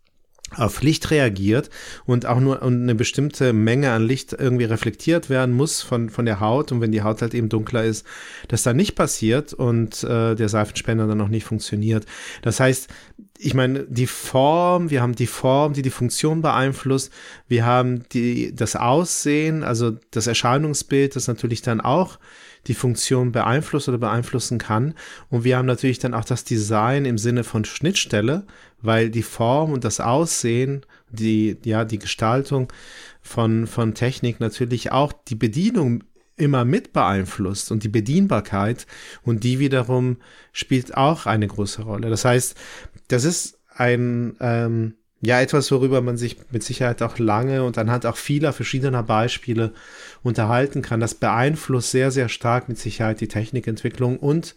[0.56, 1.70] auf Licht reagiert
[2.06, 6.40] und auch nur eine bestimmte Menge an Licht irgendwie reflektiert werden muss von, von der
[6.40, 8.06] Haut und wenn die Haut halt eben dunkler ist,
[8.48, 12.06] das dann nicht passiert und äh, der Seifenspender dann noch nicht funktioniert.
[12.42, 12.90] Das heißt,
[13.38, 17.14] ich meine, die Form, wir haben die Form, die die Funktion beeinflusst,
[17.48, 22.18] wir haben die, das Aussehen, also das Erscheinungsbild, das natürlich dann auch
[22.68, 24.94] die Funktion beeinflusst oder beeinflussen kann.
[25.30, 28.46] Und wir haben natürlich dann auch das Design im Sinne von Schnittstelle,
[28.82, 32.72] weil die Form und das Aussehen, die, ja, die Gestaltung
[33.22, 36.04] von, von Technik natürlich auch die Bedienung
[36.36, 38.88] immer mit beeinflusst und die Bedienbarkeit
[39.24, 40.18] und die wiederum
[40.54, 42.10] spielt auch eine große Rolle.
[42.10, 42.56] Das heißt,
[43.10, 48.06] das ist ein, ähm, ja, etwas, worüber man sich mit Sicherheit auch lange und anhand
[48.06, 49.74] auch vieler verschiedener Beispiele
[50.24, 51.02] unterhalten kann.
[51.02, 54.56] Das beeinflusst sehr, sehr stark mit Sicherheit die Technikentwicklung und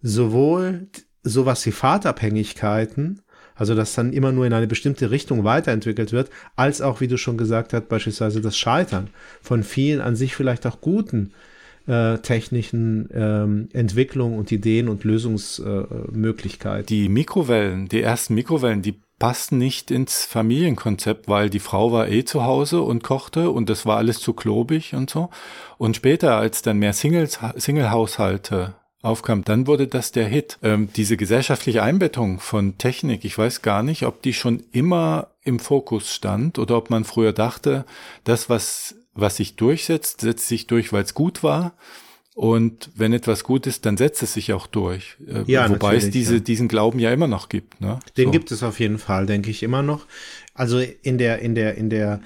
[0.00, 0.86] sowohl
[1.24, 3.22] sowas wie Fahrtabhängigkeiten,
[3.56, 7.18] also dass dann immer nur in eine bestimmte Richtung weiterentwickelt wird, als auch, wie du
[7.18, 9.10] schon gesagt hast, beispielsweise das Scheitern
[9.42, 11.32] von vielen an sich vielleicht auch guten
[11.88, 16.84] äh, technischen ähm, Entwicklungen und Ideen und Lösungsmöglichkeiten.
[16.84, 22.08] Äh, die Mikrowellen, die ersten Mikrowellen, die passten nicht ins Familienkonzept, weil die Frau war
[22.08, 25.30] eh zu Hause und kochte und das war alles zu klobig und so.
[25.76, 30.58] Und später, als dann mehr Singles, Single-Haushalte aufkam, dann wurde das der Hit.
[30.62, 35.58] Ähm, diese gesellschaftliche Einbettung von Technik, ich weiß gar nicht, ob die schon immer im
[35.58, 37.84] Fokus stand oder ob man früher dachte,
[38.24, 41.72] das, was, was sich durchsetzt, setzt sich durch, weil es gut war.
[42.38, 45.16] Und wenn etwas gut ist, dann setzt es sich auch durch.
[45.26, 46.38] Äh, ja, Wobei es diese, ja.
[46.40, 47.80] diesen Glauben ja immer noch gibt.
[47.80, 47.98] Ne?
[48.16, 48.30] Den so.
[48.30, 50.06] gibt es auf jeden Fall, denke ich, immer noch.
[50.54, 52.20] Also in der, in der, in der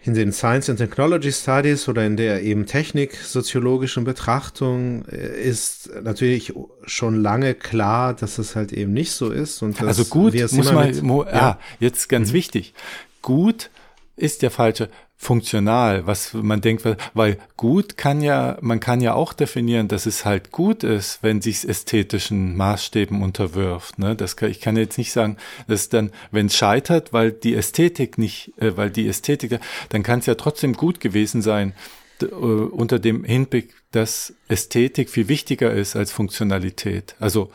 [0.00, 6.54] in den Science and Technology Studies oder in der eben Technik-soziologischen Betrachtung äh, ist natürlich
[6.86, 9.60] schon lange klar, dass es halt eben nicht so ist.
[9.60, 11.32] Und also gut, muss man, ja.
[11.34, 12.34] ja, jetzt ganz mhm.
[12.34, 12.72] wichtig.
[13.20, 13.68] Gut
[14.16, 14.88] ist der falsche
[15.20, 20.24] funktional, was man denkt, weil gut kann ja, man kann ja auch definieren, dass es
[20.24, 23.98] halt gut ist, wenn sich ästhetischen Maßstäben unterwirft.
[23.98, 24.14] Ne?
[24.14, 28.16] Das kann, ich kann jetzt nicht sagen, dass dann, wenn es scheitert, weil die Ästhetik
[28.16, 31.74] nicht, äh, weil die Ästhetik, dann kann es ja trotzdem gut gewesen sein,
[32.22, 37.16] äh, unter dem Hinblick, dass Ästhetik viel wichtiger ist als Funktionalität.
[37.18, 37.50] Also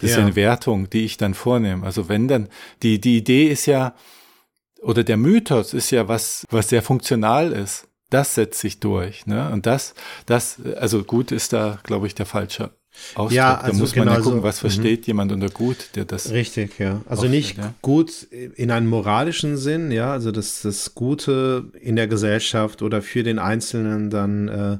[0.00, 0.16] das ja.
[0.16, 1.86] ist eine Wertung, die ich dann vornehme.
[1.86, 2.48] Also wenn dann,
[2.82, 3.94] die, die Idee ist ja,
[4.86, 7.88] oder der Mythos ist ja was, was sehr funktional ist.
[8.08, 9.50] Das setzt sich durch, ne?
[9.50, 9.94] Und das,
[10.26, 12.70] das, also gut ist da, glaube ich, der falsche
[13.16, 13.32] Ausdruck.
[13.32, 15.06] Ja, also da muss man genau ja gucken, was so, versteht -hmm.
[15.08, 16.30] jemand unter gut, der das.
[16.30, 17.02] Richtig, ja.
[17.06, 17.74] Also nicht ja?
[17.82, 23.24] gut in einem moralischen Sinn, ja, also dass das Gute in der Gesellschaft oder für
[23.24, 24.78] den Einzelnen dann äh,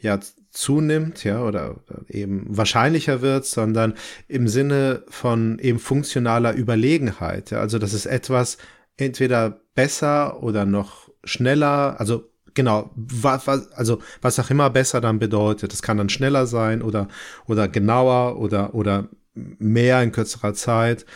[0.00, 3.94] ja zunimmt, ja, oder, oder eben wahrscheinlicher wird, sondern
[4.28, 7.50] im Sinne von eben funktionaler Überlegenheit.
[7.50, 8.58] Ja, also das ist etwas,
[8.96, 15.18] entweder besser oder noch schneller, also genau, was, was, also was auch immer besser dann
[15.18, 15.72] bedeutet.
[15.72, 17.08] Es kann dann schneller sein oder,
[17.46, 21.06] oder genauer oder, oder mehr in kürzerer Zeit.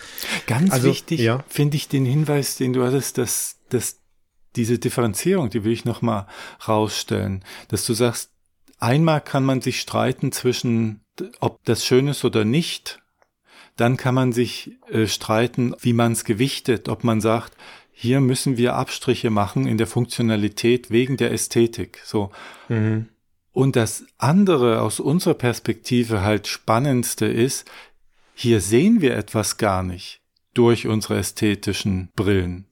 [0.46, 1.42] Ganz also, wichtig ja.
[1.48, 3.98] finde ich den Hinweis, den du hattest, dass, dass
[4.56, 6.26] diese Differenzierung, die will ich nochmal
[6.66, 8.30] rausstellen, dass du sagst,
[8.78, 11.00] einmal kann man sich streiten zwischen,
[11.40, 12.99] ob das schön ist oder nicht,
[13.76, 17.56] dann kann man sich äh, streiten, wie man es gewichtet, ob man sagt,
[17.92, 22.00] hier müssen wir Abstriche machen in der Funktionalität wegen der Ästhetik.
[22.04, 22.30] So.
[22.68, 23.08] Mhm.
[23.52, 27.70] Und das andere aus unserer Perspektive halt spannendste ist,
[28.34, 30.20] hier sehen wir etwas gar nicht
[30.54, 32.64] durch unsere ästhetischen Brillen.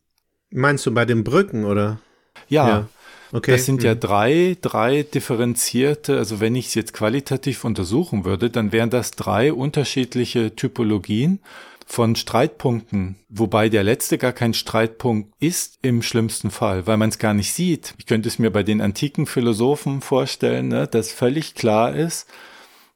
[0.50, 2.00] Meinst du bei den Brücken, oder?
[2.48, 2.88] Ja, ja.
[3.32, 3.52] Okay.
[3.52, 4.00] Das sind ja mhm.
[4.00, 9.52] drei, drei differenzierte, also wenn ich es jetzt qualitativ untersuchen würde, dann wären das drei
[9.52, 11.40] unterschiedliche Typologien
[11.86, 17.18] von Streitpunkten, wobei der letzte gar kein Streitpunkt ist im schlimmsten Fall, weil man es
[17.18, 17.94] gar nicht sieht.
[17.98, 22.28] Ich könnte es mir bei den antiken Philosophen vorstellen, ne, dass völlig klar ist,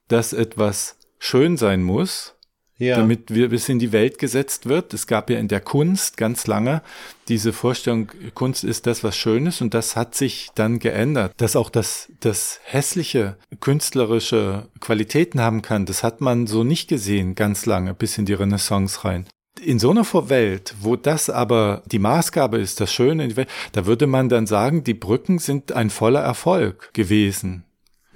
[0.09, 2.35] dass etwas schön sein muss,
[2.83, 2.97] ja.
[2.97, 4.93] damit wir bis in die Welt gesetzt wird.
[4.93, 6.83] Es gab ja in der Kunst ganz lange
[7.29, 11.33] diese Vorstellung, Kunst ist das, was schön ist und das hat sich dann geändert.
[11.37, 17.35] Dass auch das, das hässliche künstlerische Qualitäten haben kann, das hat man so nicht gesehen
[17.35, 19.27] ganz lange bis in die Renaissance rein.
[19.65, 23.49] In so einer Welt, wo das aber die Maßgabe ist, das Schöne in die Welt,
[23.73, 27.65] da würde man dann sagen, die Brücken sind ein voller Erfolg gewesen,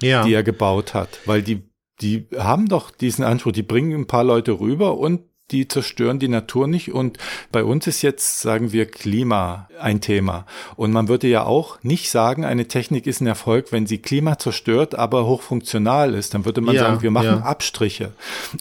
[0.01, 0.23] ja.
[0.25, 1.63] die er gebaut hat, weil die
[2.01, 6.27] die haben doch diesen Anspruch, die bringen ein paar Leute rüber und die zerstören die
[6.27, 6.91] Natur nicht.
[6.91, 7.17] Und
[7.51, 10.45] bei uns ist jetzt, sagen wir, Klima ein Thema.
[10.75, 14.37] Und man würde ja auch nicht sagen, eine Technik ist ein Erfolg, wenn sie Klima
[14.37, 16.33] zerstört, aber hochfunktional ist.
[16.33, 17.43] Dann würde man ja, sagen, wir machen ja.
[17.43, 18.11] Abstriche.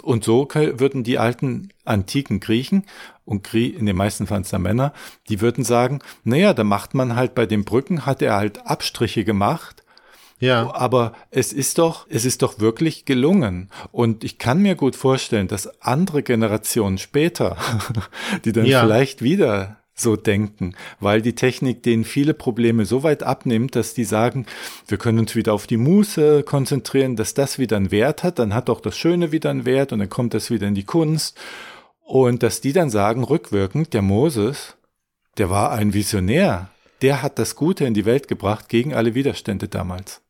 [0.03, 2.85] Und so würden die alten antiken Griechen
[3.25, 4.93] und in den meisten Fällen der Männer,
[5.29, 9.25] die würden sagen, naja, da macht man halt bei den Brücken, hat er halt Abstriche
[9.25, 9.83] gemacht
[10.39, 10.75] Ja.
[10.75, 13.71] Aber es ist doch, es ist doch wirklich gelungen.
[13.93, 17.57] Und ich kann mir gut vorstellen, dass andere Generationen später,
[18.45, 18.83] die dann Ja.
[18.83, 24.05] vielleicht wieder so denken, weil die Technik denen viele Probleme so weit abnimmt, dass die
[24.05, 24.45] sagen,
[24.89, 28.53] wir können uns wieder auf die Muße konzentrieren, dass das wieder einen Wert hat, dann
[28.53, 31.39] hat auch das Schöne wieder einen Wert und dann kommt das wieder in die Kunst.
[32.05, 34.77] Und dass die dann sagen, rückwirkend, der Moses,
[35.39, 36.69] der war ein Visionär,
[37.01, 40.21] der hat das Gute in die Welt gebracht gegen alle Widerstände damals.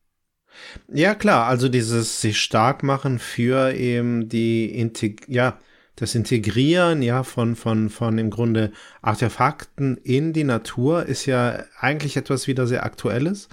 [0.91, 5.57] Ja, klar, also dieses sich stark machen für eben die Integ ja,
[5.97, 12.17] das Integrieren ja von, von, von im Grunde Artefakten in die Natur ist ja eigentlich
[12.17, 13.49] etwas wieder sehr Aktuelles.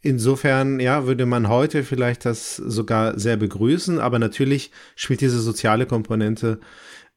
[0.00, 5.86] Insofern, ja, würde man heute vielleicht das sogar sehr begrüßen, aber natürlich spielt diese soziale
[5.86, 6.60] Komponente,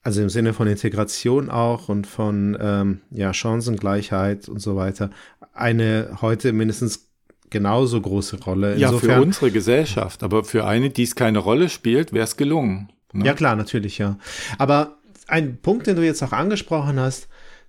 [0.04, 5.10] also im Sinne von Integration auch und von ähm, ja, Chancengleichheit und so weiter,
[5.54, 7.10] eine heute mindestens
[7.50, 8.76] genauso große Rolle.
[8.78, 12.38] Ja, für Insofern, unsere Gesellschaft, aber für eine, die es keine Rolle spielt, wäre es
[12.38, 12.92] gelungen.
[13.14, 13.26] ne?
[13.26, 14.18] Ja, klar, natürlich, ja.
[14.58, 17.28] Aber ein Punkt, den du jetzt auch angesprochen hast,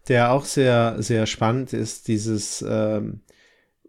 [0.09, 3.21] der auch sehr, sehr spannend ist, dieses, ähm,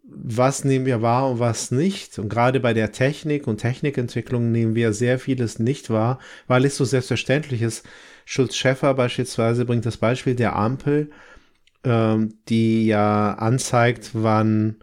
[0.10, 2.18] was nehmen wir wahr und was nicht.
[2.18, 6.78] Und gerade bei der Technik und Technikentwicklung nehmen wir sehr vieles nicht wahr, weil es
[6.78, 7.86] so selbstverständlich ist.
[8.26, 11.12] Schulz-Schäffer beispielsweise bringt das Beispiel der Ampel,
[11.84, 14.78] ähm, die ja anzeigt, wann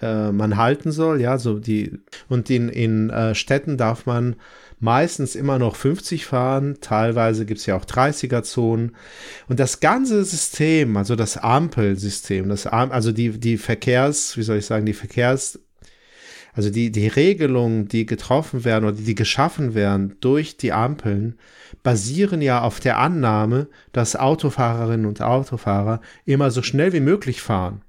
[0.00, 4.36] äh, man halten soll, ja, so die und in, in äh, Städten darf man
[4.80, 8.96] meistens immer noch 50 fahren, teilweise gibt es ja auch 30er-Zonen.
[9.48, 14.56] Und das ganze System, also das Ampelsystem, das Am also die, die Verkehrs, wie soll
[14.56, 15.60] ich sagen, die Verkehrs,
[16.52, 21.38] also die, die Regelungen, die getroffen werden oder die geschaffen werden durch die Ampeln,
[21.82, 27.82] basieren ja auf der Annahme, dass Autofahrerinnen und Autofahrer immer so schnell wie möglich fahren.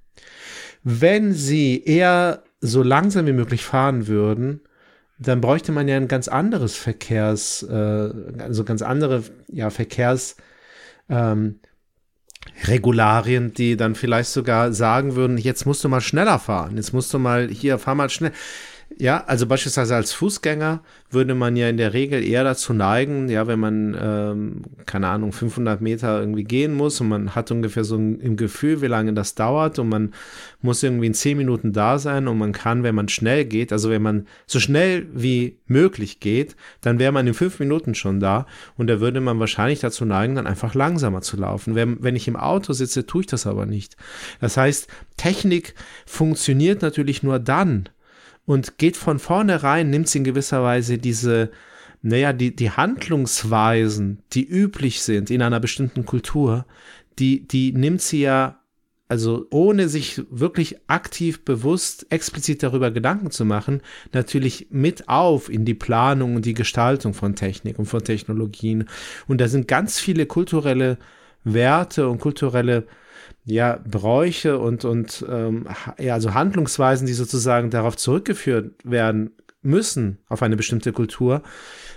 [0.84, 4.62] Wenn sie eher so langsam wie möglich fahren würden,
[5.20, 10.36] dann bräuchte man ja ein ganz anderes Verkehrs, äh, also ganz andere ja, Verkehrs,
[11.10, 11.60] ähm,
[13.54, 17.20] die dann vielleicht sogar sagen würden, jetzt musst du mal schneller fahren, jetzt musst du
[17.20, 18.32] mal hier, fahr mal schnell.
[18.98, 23.48] Ja, also beispielsweise als Fußgänger würde man ja in der Regel eher dazu neigen, ja,
[23.48, 27.96] wenn man, ähm, keine Ahnung, 500 Meter irgendwie gehen muss und man hat ungefähr so
[27.96, 30.14] ein, im Gefühl, wie lange das dauert und man
[30.62, 33.90] muss irgendwie in 10 Minuten da sein und man kann, wenn man schnell geht, also
[33.90, 38.46] wenn man so schnell wie möglich geht, dann wäre man in 5 Minuten schon da
[38.78, 41.76] und da würde man wahrscheinlich dazu neigen, dann einfach langsamer zu laufen.
[41.76, 43.96] Wenn, wenn ich im Auto sitze, tue ich das aber nicht.
[44.42, 45.76] Das heißt, Technik
[46.06, 47.90] funktioniert natürlich nur dann,
[48.52, 51.52] und geht von vornherein, nimmt sie in gewisser Weise diese,
[52.02, 56.66] naja, die, die Handlungsweisen, die üblich sind in einer bestimmten Kultur,
[57.18, 58.60] die, die nimmt sie ja,
[59.08, 65.64] also ohne sich wirklich aktiv, bewusst, explizit darüber Gedanken zu machen, natürlich mit auf in
[65.64, 68.90] die Planung und die Gestaltung von Technik und von Technologien.
[69.30, 70.98] Und da sind ganz viele kulturelle
[71.46, 72.86] Werte und kulturelle
[73.46, 75.68] ja, Bräuche und, und ähm,
[76.00, 81.42] ja, also Handlungsweisen, die sozusagen darauf zurückgeführt werden müssen, auf eine bestimmte Kultur,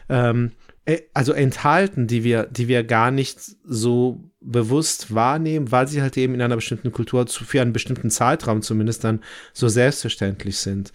[0.08, 0.52] ähm,
[0.84, 6.16] äh, also enthalten, die wir, die wir gar nicht so bewusst wahrnehmen, weil sie halt
[6.16, 9.20] eben in einer bestimmten Kultur zu, für einen bestimmten Zeitraum zumindest dann
[9.52, 10.92] so selbstverständlich sind.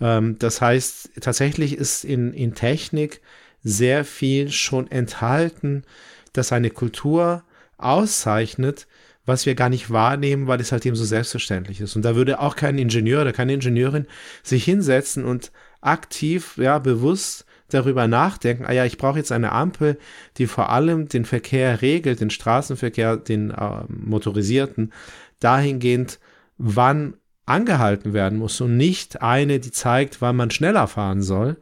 [0.00, 3.20] Ähm, das heißt, tatsächlich ist in, in Technik
[3.62, 5.84] sehr viel schon enthalten,
[6.32, 7.42] dass eine Kultur
[7.78, 8.86] auszeichnet,
[9.30, 11.96] was wir gar nicht wahrnehmen, weil es halt eben so selbstverständlich ist.
[11.96, 14.06] Und da würde auch kein Ingenieur oder keine Ingenieurin
[14.42, 19.98] sich hinsetzen und aktiv, ja, bewusst darüber nachdenken, ah ja, ich brauche jetzt eine Ampel,
[20.36, 24.92] die vor allem den Verkehr regelt, den Straßenverkehr, den äh, motorisierten,
[25.38, 26.18] dahingehend,
[26.58, 27.14] wann
[27.46, 31.56] angehalten werden muss und nicht eine, die zeigt, wann man schneller fahren soll,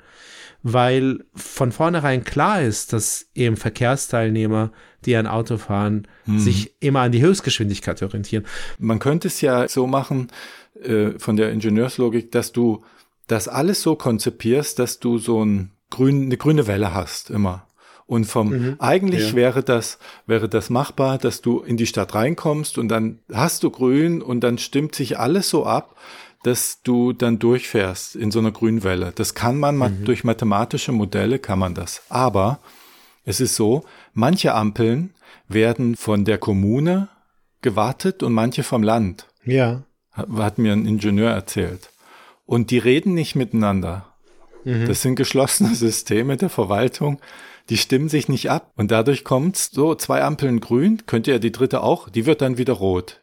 [0.62, 4.72] weil von vornherein klar ist, dass eben Verkehrsteilnehmer,
[5.04, 6.38] die ein Auto fahren, Hm.
[6.38, 8.44] sich immer an die Höchstgeschwindigkeit orientieren.
[8.78, 10.28] Man könnte es ja so machen,
[10.82, 12.84] äh, von der Ingenieurslogik, dass du
[13.26, 17.66] das alles so konzipierst, dass du so ein grün, eine grüne Welle hast, immer.
[18.06, 19.36] Und vom, eigentlich ja.
[19.36, 23.70] wäre das, wäre das machbar, dass du in die Stadt reinkommst und dann hast du
[23.70, 25.94] grün und dann stimmt sich alles so ab,
[26.44, 29.12] dass du dann durchfährst in so einer Grünwelle.
[29.14, 32.02] Das kann man ma- durch mathematische Modelle kann man das.
[32.08, 32.60] Aber
[33.24, 35.14] es ist so, manche Ampeln
[35.48, 37.08] werden von der Kommune
[37.62, 39.26] gewartet und manche vom Land.
[39.44, 39.82] Ja.
[40.12, 41.90] Hat mir ein Ingenieur erzählt.
[42.46, 44.06] Und die reden nicht miteinander.
[44.64, 47.20] Das sind geschlossene Systeme der Verwaltung.
[47.68, 48.72] Die stimmen sich nicht ab.
[48.76, 52.58] Und dadurch kommt's so, zwei Ampeln grün, könnte ja die dritte auch, die wird dann
[52.58, 53.20] wieder rot.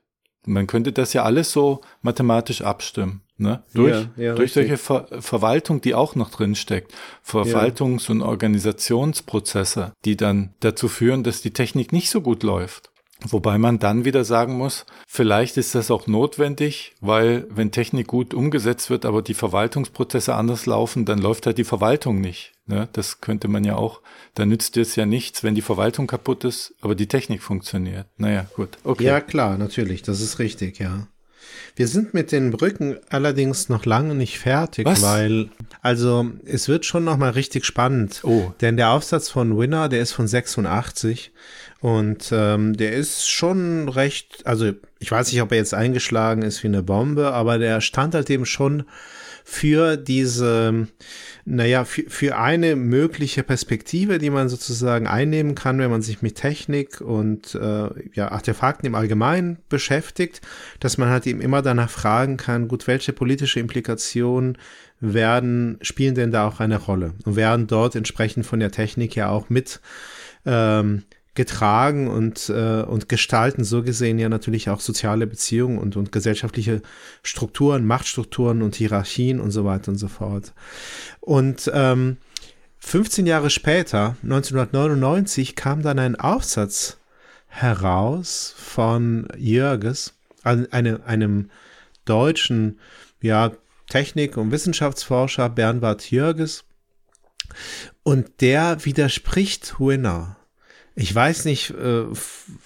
[0.48, 3.22] Man könnte das ja alles so mathematisch abstimmen.
[3.38, 3.64] Ne?
[3.74, 4.68] Durch, Ja, ja, durch richtig.
[4.70, 6.94] solche Ver Verwaltung, die auch noch drin steckt.
[7.26, 12.92] Verwaltungs- und Organisationsprozesse, die dann dazu führen, dass die Technik nicht so gut läuft.
[13.22, 18.34] Wobei man dann wieder sagen muss, vielleicht ist das auch notwendig, weil wenn Technik gut
[18.34, 22.54] umgesetzt wird, aber die Verwaltungsprozesse anders laufen, dann läuft halt die Verwaltung nicht.
[22.68, 22.90] Ne?
[22.94, 24.02] Das könnte man ja auch,
[24.34, 28.08] da nützt es ja nichts, wenn die Verwaltung kaputt ist, aber die Technik funktioniert.
[28.18, 28.78] Naja, gut.
[28.84, 29.06] Okay.
[29.06, 31.08] Ja, klar, natürlich, das ist richtig, ja.
[31.76, 35.02] Wir sind mit den Brücken allerdings noch lange nicht fertig, Was?
[35.02, 35.50] weil,
[35.82, 38.22] also, es wird schon noch mal richtig spannend.
[38.24, 38.52] Oh.
[38.62, 41.32] Denn der Aufsatz von Winner, der ist von 86
[41.82, 46.64] und ähm, der ist schon recht, also ich weiß nicht, ob er jetzt eingeschlagen ist
[46.64, 48.86] wie eine Bombe, aber der stand halt eben schon
[49.48, 50.88] für diese,
[51.46, 56.36] naja, für, für eine mögliche Perspektive, die man sozusagen einnehmen kann, wenn man sich mit
[56.36, 60.42] Technik und äh, ja, Artefakten im Allgemeinen beschäftigt,
[60.80, 64.58] dass man halt eben immer danach fragen kann, gut, welche politische Implikationen
[65.00, 69.30] werden, spielen denn da auch eine Rolle und werden dort entsprechend von der Technik ja
[69.30, 69.80] auch mit
[70.48, 71.04] ähm,
[71.36, 76.82] getragen und, äh, und gestalten so gesehen ja natürlich auch soziale Beziehungen und, und gesellschaftliche
[77.24, 80.54] Strukturen, Machtstrukturen und Hierarchien und so weiter und so fort.
[81.20, 82.18] Und ähm,
[82.80, 86.98] 15 Jahre später, 1999, kam dann ein Aufsatz
[87.48, 90.14] heraus von Jörges,
[90.44, 91.50] an- eine, einem
[92.06, 92.80] deutschen
[93.22, 93.52] ja,
[93.90, 96.64] Technik- und Wissenschaftsforscher Bernhard Jörges.
[98.04, 100.38] Und der widerspricht Winner.
[100.96, 102.06] Ich weiß nicht, äh,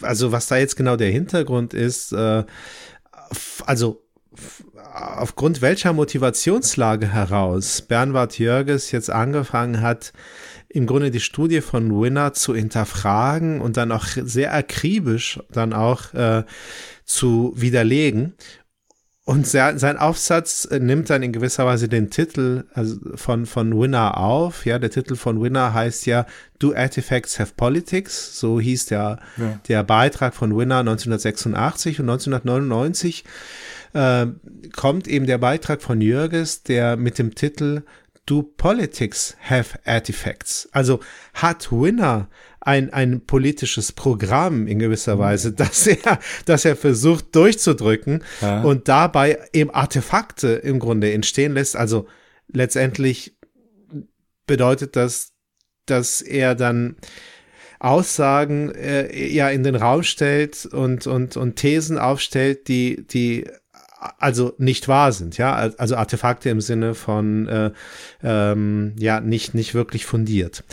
[0.01, 2.11] also was da jetzt genau der Hintergrund ist.
[2.13, 2.43] Äh,
[3.65, 4.03] also
[4.93, 10.13] aufgrund welcher Motivationslage heraus Bernhard Jörges jetzt angefangen hat,
[10.67, 16.13] im Grunde die Studie von Winner zu hinterfragen und dann auch sehr akribisch dann auch
[16.13, 16.43] äh,
[17.05, 18.35] zu widerlegen.
[19.29, 24.17] Und sein, Aufsatz äh, nimmt dann in gewisser Weise den Titel also von, von Winner
[24.17, 24.65] auf.
[24.65, 26.25] Ja, der Titel von Winner heißt ja
[26.57, 28.39] Do Artifacts Have Politics?
[28.39, 29.59] So hieß der, Ja.
[29.67, 33.23] der Beitrag von Winner 1986 und 1999
[33.93, 34.25] äh,
[34.75, 37.83] kommt eben der Beitrag von Jürges, der mit dem Titel
[38.25, 40.69] Do Politics Have Artifacts?
[40.71, 41.01] Also
[41.35, 42.29] hat Winner
[42.69, 48.61] ein, ein politisches Programm in gewisser Weise, dass er, dass er versucht durchzudrücken Ja.
[48.61, 51.75] und dabei eben Artefakte im Grunde entstehen lässt.
[51.75, 52.07] Also
[52.47, 53.35] letztendlich
[54.45, 55.31] bedeutet das,
[55.87, 56.95] dass er dann
[57.79, 63.45] Aussagen äh, ja in den Raum stellt und, und, und Thesen aufstellt, die, die
[64.17, 67.71] also nicht wahr sind, ja, also Artefakte im Sinne von äh,
[68.23, 70.63] ähm, ja nicht nicht wirklich fundiert.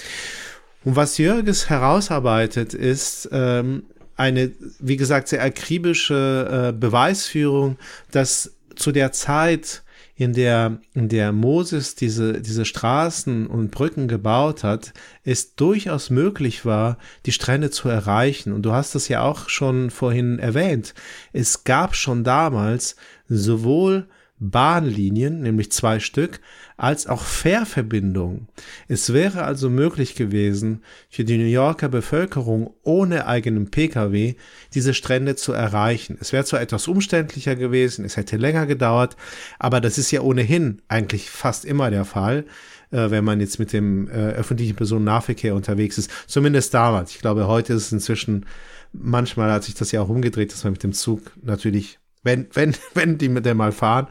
[0.86, 3.82] Und was Jürges herausarbeitet, ist ähm,
[4.14, 7.76] eine, wie gesagt, sehr akribische äh, Beweisführung,
[8.12, 9.82] dass zu der Zeit,
[10.14, 14.92] in der, in der Moses diese, diese Straßen und Brücken gebaut hat,
[15.24, 18.52] es durchaus möglich war, die Strände zu erreichen.
[18.52, 20.94] Und du hast das ja auch schon vorhin erwähnt.
[21.32, 22.94] Es gab schon damals
[23.28, 24.06] sowohl
[24.38, 26.40] Bahnlinien, nämlich zwei Stück,
[26.76, 28.48] als auch Fährverbindungen.
[28.86, 34.34] Es wäre also möglich gewesen, für die New Yorker Bevölkerung ohne eigenen Pkw
[34.74, 36.18] diese Strände zu erreichen.
[36.20, 39.16] Es wäre zwar etwas umständlicher gewesen, es hätte länger gedauert,
[39.58, 42.44] aber das ist ja ohnehin eigentlich fast immer der Fall,
[42.90, 46.10] äh, wenn man jetzt mit dem äh, öffentlichen Personennahverkehr unterwegs ist.
[46.26, 47.12] Zumindest damals.
[47.12, 48.44] Ich glaube, heute ist es inzwischen,
[48.92, 52.74] manchmal hat sich das ja auch umgedreht, dass man mit dem Zug natürlich wenn, wenn,
[52.94, 54.08] wenn die mit dem mal fahren,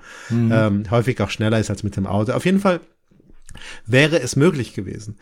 [0.52, 2.32] ähm, häufig auch schneller ist als mit dem Auto.
[2.32, 2.80] Auf jeden Fall
[3.86, 5.18] wäre es möglich gewesen.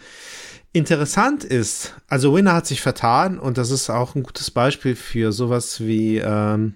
[0.71, 5.31] Interessant ist, also Winner hat sich vertan und das ist auch ein gutes Beispiel für
[5.31, 6.75] sowas wie, ähm,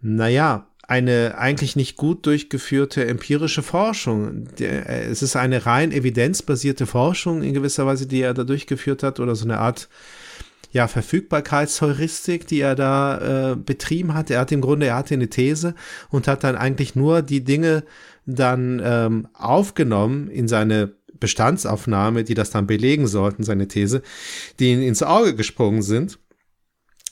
[0.00, 4.48] naja, eine eigentlich nicht gut durchgeführte empirische Forschung.
[4.58, 9.02] Der, äh, es ist eine rein evidenzbasierte Forschung in gewisser Weise, die er da durchgeführt
[9.02, 9.88] hat oder so eine Art
[10.72, 14.30] ja, Verfügbarkeitsheuristik, die er da äh, betrieben hat.
[14.30, 15.74] Er hat im Grunde, er hatte eine These
[16.10, 17.84] und hat dann eigentlich nur die Dinge
[18.26, 24.02] dann ähm, aufgenommen in seine Bestandsaufnahme, die das dann belegen sollten, seine These,
[24.58, 26.18] die ihm ins Auge gesprungen sind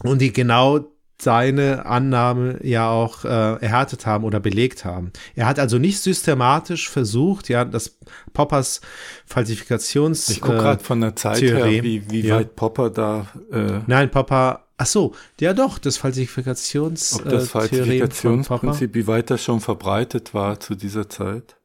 [0.03, 0.87] und die genau
[1.21, 5.13] seine Annahme ja auch äh, erhärtet haben oder belegt haben.
[5.35, 7.99] Er hat also nicht systematisch versucht, ja, das
[8.33, 8.81] Poppers
[9.27, 11.75] Falsifikations Ich gucke äh, gerade von der Zeit Theorie.
[11.75, 12.37] her, wie, wie Ja.
[12.37, 14.65] weit Popper da, äh, Nein, Popper.
[14.81, 17.47] Ach so, ja doch, das Falsifikations ob das äh.
[17.49, 21.57] Falsifikationsprinzip, wie weit das schon verbreitet war zu dieser Zeit.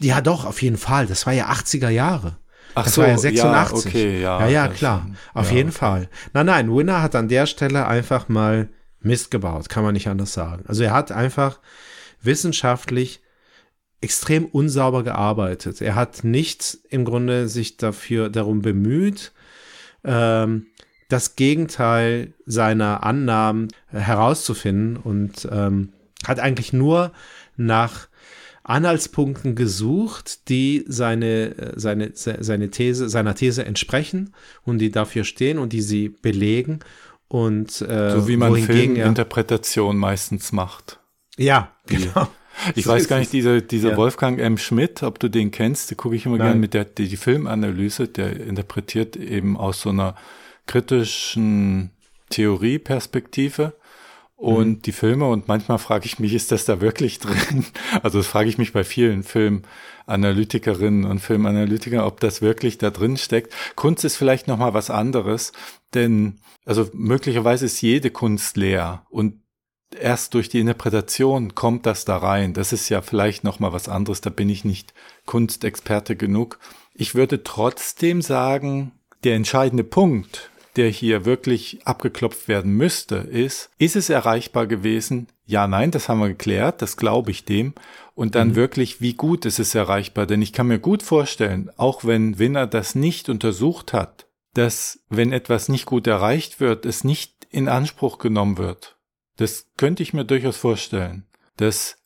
[0.00, 1.06] Ja, doch, auf jeden Fall.
[1.06, 2.36] Das war ja 80er Jahre.
[2.78, 3.86] Ach das so, war ja ja, 86.
[3.86, 5.06] okay, ja, ja, ja klar.
[5.34, 5.78] Auf Ja, jeden okay.
[5.78, 6.08] Fall.
[6.32, 8.68] Nein, nein, Winner hat an der Stelle einfach mal
[9.00, 10.64] Mist gebaut, kann man nicht anders sagen.
[10.66, 11.60] Also er hat einfach
[12.22, 13.20] wissenschaftlich
[14.00, 15.80] extrem unsauber gearbeitet.
[15.80, 19.32] Er hat nicht im Grunde sich dafür darum bemüht,
[20.04, 20.66] ähm,
[21.08, 25.92] das Gegenteil seiner Annahmen herauszufinden und ähm,
[26.26, 27.12] hat eigentlich nur
[27.56, 28.08] nach
[28.68, 35.72] Anhaltspunkten gesucht, die seine, seine, seine These, seiner These entsprechen und die dafür stehen und
[35.72, 36.80] die sie belegen.
[37.28, 40.98] Und, äh, so wie man Filminterpretation meistens macht.
[41.36, 42.28] Ja, genau.
[42.74, 43.96] Ich so weiß gar nicht, dieser, dieser ja.
[43.96, 44.58] Wolfgang M.
[44.58, 48.08] Schmidt, ob du den kennst, den gucke ich immer gerne mit der die, die Filmanalyse,
[48.08, 50.16] der interpretiert eben aus so einer
[50.66, 51.90] kritischen
[52.30, 53.74] Theorieperspektive
[54.38, 54.82] und mhm.
[54.82, 57.66] die Filme und manchmal frage ich mich, ist das da wirklich drin?
[58.02, 63.16] Also das frage ich mich bei vielen Filmanalytikerinnen und Filmanalytikern, ob das wirklich da drin
[63.16, 63.52] steckt.
[63.74, 65.52] Kunst ist vielleicht noch mal was anderes,
[65.92, 69.42] denn also möglicherweise ist jede Kunst leer und
[69.98, 72.54] erst durch die Interpretation kommt das da rein.
[72.54, 74.94] Das ist ja vielleicht noch mal was anderes, da bin ich nicht
[75.26, 76.60] Kunstexperte genug.
[76.94, 78.92] Ich würde trotzdem sagen,
[79.24, 85.26] der entscheidende Punkt der hier wirklich abgeklopft werden müsste, ist, ist es erreichbar gewesen?
[85.44, 87.74] Ja, nein, das haben wir geklärt, das glaube ich dem.
[88.14, 88.54] Und dann mhm.
[88.54, 90.26] wirklich, wie gut ist es erreichbar?
[90.26, 95.32] Denn ich kann mir gut vorstellen, auch wenn Winner das nicht untersucht hat, dass wenn
[95.32, 98.96] etwas nicht gut erreicht wird, es nicht in Anspruch genommen wird.
[99.36, 101.26] Das könnte ich mir durchaus vorstellen,
[101.56, 101.97] dass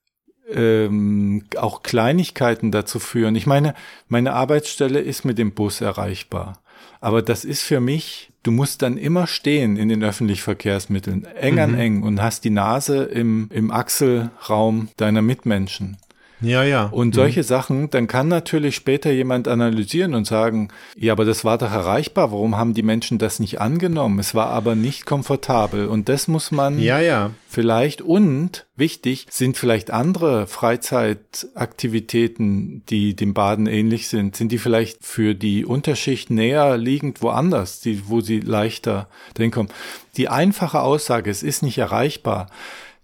[0.55, 3.37] ähm, auch Kleinigkeiten dazu führen.
[3.37, 3.75] Ich meine,
[4.09, 6.61] meine Arbeitsstelle ist mit dem Bus erreichbar.
[7.01, 11.59] Aber das ist für mich du musst dann immer stehen in den öffentlichen Verkehrsmitteln, eng
[11.59, 11.79] an mhm.
[11.79, 15.97] eng und hast die Nase im, im Achselraum deiner Mitmenschen.
[16.43, 16.87] Ja, ja.
[16.87, 17.13] Und mhm.
[17.13, 17.45] solche mhm.
[17.45, 22.31] Sachen, dann kann natürlich später jemand analysieren und sagen, ja, aber das war doch erreichbar,
[22.33, 24.19] warum haben die Menschen das nicht angenommen?
[24.19, 27.31] Es war aber nicht komfortabel und das muss man ja, ja.
[27.49, 35.05] vielleicht und wichtig sind vielleicht andere Freizeitaktivitäten, die dem Baden ähnlich sind, sind die vielleicht
[35.05, 39.09] für die Unterschicht näher liegend woanders, die, wo sie leichter
[39.53, 39.69] kommen.
[40.17, 42.49] Die einfache Aussage, es ist nicht erreichbar,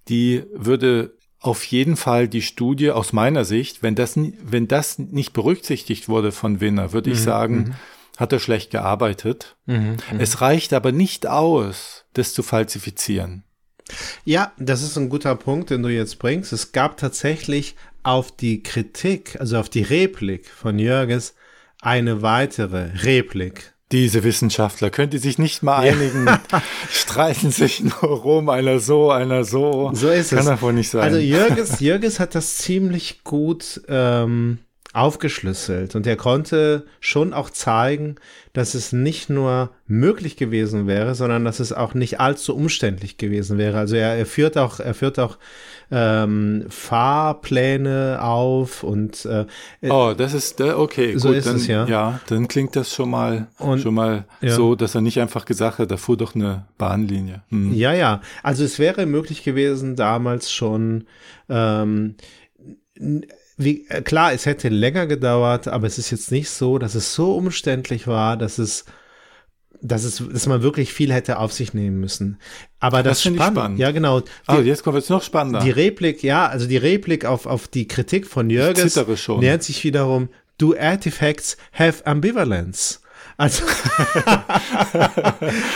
[0.08, 5.32] die würde auf jeden Fall die Studie aus meiner Sicht, wenn das, wenn das nicht
[5.32, 7.74] berücksichtigt wurde von Winner, würde ich mhm, sagen, mhm.
[8.16, 9.56] hat er schlecht gearbeitet.
[9.66, 13.44] Mhm, mhm, es reicht aber nicht aus, das zu falsifizieren.
[14.24, 16.52] Ja, das ist ein guter Punkt, den du jetzt bringst.
[16.52, 21.34] Es gab tatsächlich auf die Kritik, also auf die Replik von Jürgens,
[21.80, 23.74] eine weitere Replik.
[23.90, 26.40] Diese Wissenschaftler können die sich nicht mal einigen, ja.
[26.90, 29.90] streiten sich nur rum, einer so, einer so.
[29.94, 30.44] So ist Kann es.
[30.44, 31.02] Kann davon nicht sein.
[31.02, 34.58] Also Jürges, Jürges hat das ziemlich gut ähm,
[34.92, 38.16] aufgeschlüsselt und er konnte schon auch zeigen,
[38.52, 43.58] dass es nicht nur möglich gewesen wäre, sondern dass es auch nicht allzu umständlich gewesen
[43.58, 43.78] wäre.
[43.78, 45.38] Also er, er führt auch, er führt auch
[45.90, 49.46] ähm, Fahrpläne auf und äh,
[49.88, 51.86] oh, das ist okay, so gut, ist dann, es ja.
[51.86, 54.54] Ja, dann klingt das schon mal und, schon mal ja.
[54.54, 57.42] so, dass er nicht einfach gesagt hat, da fuhr doch eine Bahnlinie.
[57.48, 57.72] Hm.
[57.74, 58.20] Ja, ja.
[58.42, 61.04] Also es wäre möglich gewesen damals schon
[61.48, 62.16] ähm,
[63.58, 67.14] wie, äh, klar, es hätte länger gedauert, aber es ist jetzt nicht so, dass es
[67.14, 68.84] so umständlich war, dass es,
[69.80, 72.38] dass es, dass man wirklich viel hätte auf sich nehmen müssen.
[72.80, 73.78] Aber das, das finde ich spannend.
[73.78, 74.22] Ja, genau.
[74.46, 75.60] Ah, jetzt kommt es noch spannender.
[75.60, 78.96] Die Replik, ja, also die Replik auf, auf die Kritik von Jürgens
[79.28, 83.00] nähert sich wiederum, do artifacts have ambivalence?
[83.36, 83.64] Also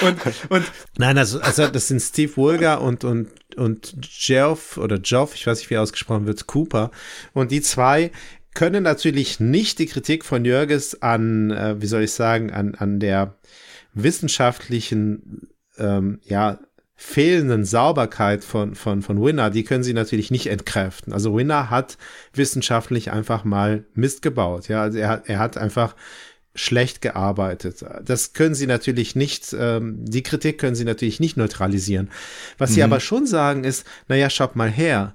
[0.03, 0.65] und, und
[0.99, 5.59] nein, also, also das sind Steve Woolger und und und Geoff oder Geoff, ich weiß
[5.59, 6.91] nicht, wie ausgesprochen wird, Cooper.
[7.35, 8.11] Und die zwei
[8.55, 12.99] können natürlich nicht die Kritik von Jürges an, äh, wie soll ich sagen, an an
[12.99, 13.37] der
[13.95, 16.59] wissenschaftlichen ähm, ja
[16.95, 21.12] fehlenden Sauberkeit von, von, von Winner, die können sie natürlich nicht entkräften.
[21.12, 21.99] Also Winner hat
[22.32, 24.68] wissenschaftlich einfach mal Mist gebaut.
[24.68, 25.97] Ja, also er hat, er hat einfach
[26.55, 27.84] schlecht gearbeitet.
[28.05, 32.11] Das können sie natürlich nicht, ähm, die Kritik können sie natürlich nicht neutralisieren.
[32.57, 32.74] Was mhm.
[32.74, 35.14] sie aber schon sagen ist, naja, schaut mal her,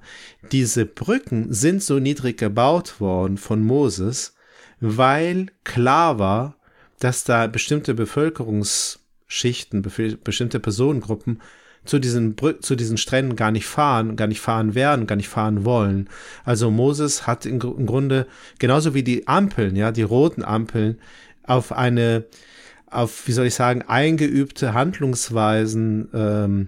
[0.51, 4.33] diese Brücken sind so niedrig gebaut worden von Moses,
[4.79, 6.56] weil klar war,
[6.99, 9.81] dass da bestimmte Bevölkerungsschichten,
[10.23, 11.41] bestimmte Personengruppen
[11.85, 15.29] zu diesen Brü zu diesen Stränden gar nicht fahren, gar nicht fahren werden, gar nicht
[15.29, 16.09] fahren wollen.
[16.43, 18.27] Also Moses hat im, im Grunde
[18.59, 20.99] genauso wie die Ampeln, ja, die roten Ampeln
[21.43, 22.25] auf eine,
[22.87, 26.67] auf, wie soll ich sagen, eingeübte Handlungsweisen ähm,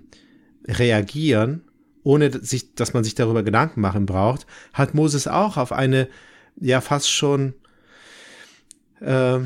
[0.67, 1.63] reagieren,
[2.03, 6.07] ohne sich, dass man sich darüber Gedanken machen braucht, hat Moses auch auf eine,
[6.55, 7.53] ja, fast schon,
[9.01, 9.39] äh,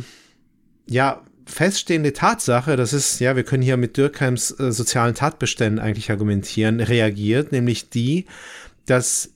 [0.88, 6.10] ja, feststehende Tatsache, das ist, ja, wir können hier mit Dürkheims äh, sozialen Tatbeständen eigentlich
[6.10, 8.26] argumentieren, reagiert, nämlich die,
[8.86, 9.32] dass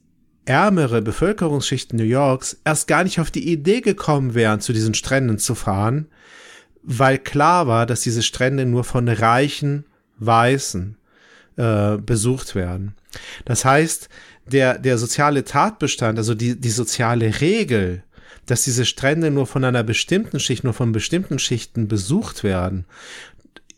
[0.45, 5.37] ärmere Bevölkerungsschichten New Yorks erst gar nicht auf die Idee gekommen wären, zu diesen Stränden
[5.39, 6.07] zu fahren,
[6.83, 9.85] weil klar war, dass diese Strände nur von reichen
[10.19, 10.97] Weißen
[11.57, 12.95] äh, besucht werden.
[13.43, 14.07] Das heißt,
[14.45, 18.03] der, der soziale Tatbestand, also die, die soziale Regel,
[18.45, 22.85] dass diese Strände nur von einer bestimmten Schicht, nur von bestimmten Schichten besucht werden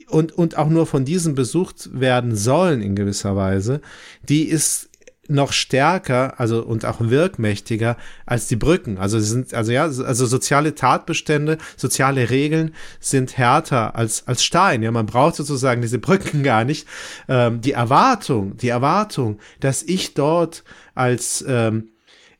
[0.09, 3.81] und, und auch nur von diesen besucht werden sollen in gewisser Weise,
[4.23, 4.89] die ist
[5.31, 8.97] noch stärker, also und auch wirkmächtiger als die Brücken.
[8.97, 14.81] Also sind, also ja, also soziale Tatbestände, soziale Regeln sind härter als als Stein.
[14.81, 16.87] Ja, man braucht sozusagen diese Brücken gar nicht.
[17.27, 20.63] Ähm, die Erwartung, die Erwartung, dass ich dort
[20.95, 21.89] als ähm,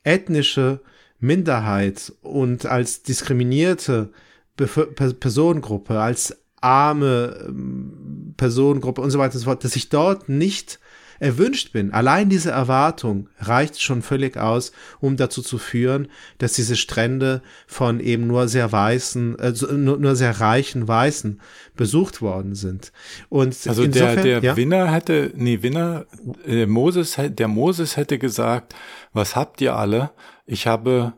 [0.02, 0.80] ethnische
[1.20, 4.10] Minderheit und als diskriminierte
[4.56, 10.28] Bef Personengruppe, als arme ähm, Personengruppe und so weiter und so fort, dass ich dort
[10.28, 10.78] nicht
[11.20, 11.92] erwünscht bin.
[11.92, 16.08] Allein diese Erwartung reicht schon völlig aus, um dazu zu führen,
[16.38, 21.40] dass diese Strände von eben nur sehr weißen, äh, nur, nur sehr reichen Weißen
[21.76, 22.92] besucht worden sind.
[23.28, 24.56] Und also insofern, der, der ja?
[24.56, 26.06] Winner hätte, nee, Winner,
[26.46, 28.74] äh, Moses, der Moses hätte gesagt,
[29.12, 30.10] was habt ihr alle?
[30.50, 31.14] Ich habe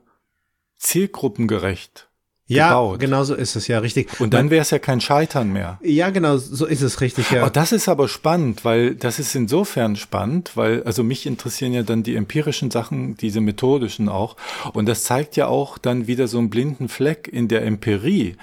[0.78, 2.08] zielgruppengerecht
[2.46, 3.00] ja, gebaut.
[3.00, 4.20] genau so ist es ja richtig.
[4.20, 5.78] Und dann wäre es ja kein Scheitern mehr.
[5.82, 7.30] Ja, genau so ist es richtig.
[7.30, 7.46] Ja.
[7.46, 11.82] Oh, das ist aber spannend, weil das ist insofern spannend, weil also mich interessieren ja
[11.82, 14.36] dann die empirischen Sachen, diese methodischen auch.
[14.72, 18.36] Und das zeigt ja auch dann wieder so einen blinden Fleck in der Empirie,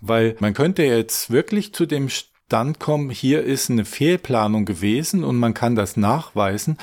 [0.00, 2.08] weil man könnte jetzt wirklich zu dem
[2.48, 6.78] Stand kommen, hier ist eine Fehlplanung gewesen und man kann das nachweisen,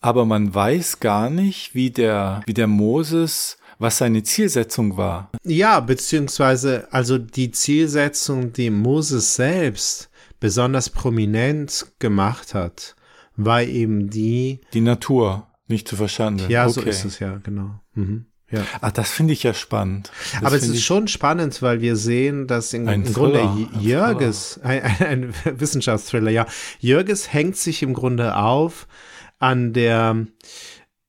[0.00, 5.30] aber man weiß gar nicht, wie der, wie der Moses was seine Zielsetzung war.
[5.44, 12.96] Ja, beziehungsweise also die Zielsetzung, die Moses selbst besonders prominent gemacht hat,
[13.36, 14.60] war eben die.
[14.72, 16.50] Die Natur nicht zu verschandeln.
[16.50, 16.72] Ja, okay.
[16.72, 17.80] so ist es ja, genau.
[17.94, 18.24] Mhm.
[18.50, 18.64] Ja.
[18.80, 20.10] Ach, das finde ich ja spannend.
[20.32, 23.48] Das Aber es ist schon spannend, weil wir sehen, dass in, im Grunde
[23.78, 26.46] Jürges, ein, ein, ein Wissenschaftsthriller, ja,
[26.80, 28.88] Jürges hängt sich im Grunde auf
[29.38, 30.26] an der,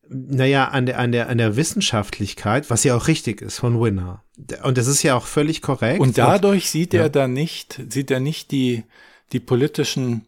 [0.07, 4.23] naja, an der, an der, an der Wissenschaftlichkeit, was ja auch richtig ist von Winner.
[4.63, 5.99] Und das ist ja auch völlig korrekt.
[5.99, 7.01] Und dadurch sieht ja.
[7.01, 8.83] er da nicht, sieht er nicht die,
[9.31, 10.27] die politischen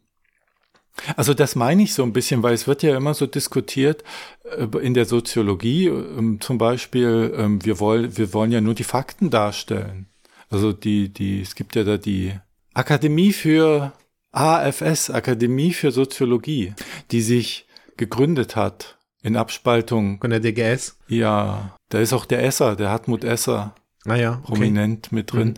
[1.15, 4.03] also das meine ich so ein bisschen, weil es wird ja immer so diskutiert
[4.43, 8.83] äh, in der Soziologie, ähm, zum Beispiel, ähm, wir wollen, wir wollen ja nur die
[8.83, 10.07] Fakten darstellen.
[10.49, 12.33] Also die, die, es gibt ja da die
[12.73, 13.93] Akademie für
[14.31, 16.73] AFS, Akademie für Soziologie,
[17.11, 17.67] die sich
[17.97, 20.19] gegründet hat in Abspaltung.
[20.19, 20.97] Von der DGS?
[21.07, 23.75] Ja, da ist auch der Esser, der Hartmut Esser.
[24.05, 24.41] Ah ja, okay.
[24.47, 25.53] prominent mit drin, mhm.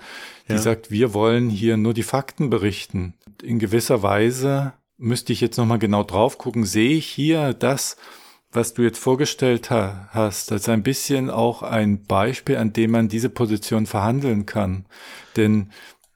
[0.49, 0.59] die ja.
[0.59, 3.15] sagt, wir wollen hier nur die Fakten berichten.
[3.41, 7.97] In gewisser Weise müsste ich jetzt nochmal genau drauf gucken, sehe ich hier das,
[8.51, 13.09] was du jetzt vorgestellt ha hast, als ein bisschen auch ein Beispiel, an dem man
[13.09, 14.85] diese Position verhandeln kann.
[15.35, 15.71] Denn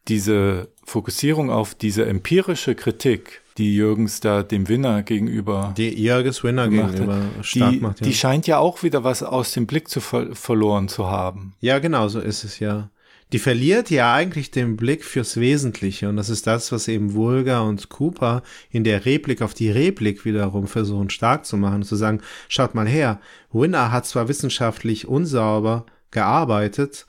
[0.08, 5.74] diese Fokussierung auf diese empirische Kritik, die Jürgens da dem Winner gegenüber.
[5.78, 8.00] Die Jürgens Winner gegenüber hat, stark die, macht.
[8.00, 8.08] Ja.
[8.08, 11.54] Die scheint ja auch wieder was aus dem Blick zu ver verloren zu haben.
[11.60, 12.90] Ja, genau, so ist es ja.
[13.32, 17.62] Die verliert ja eigentlich den Blick fürs Wesentliche und das ist das, was eben Vulga
[17.62, 22.22] und Cooper in der Replik auf die Replik wiederum versuchen stark zu machen, zu sagen,
[22.48, 23.20] schaut mal her,
[23.52, 27.06] Winner hat zwar wissenschaftlich unsauber gearbeitet,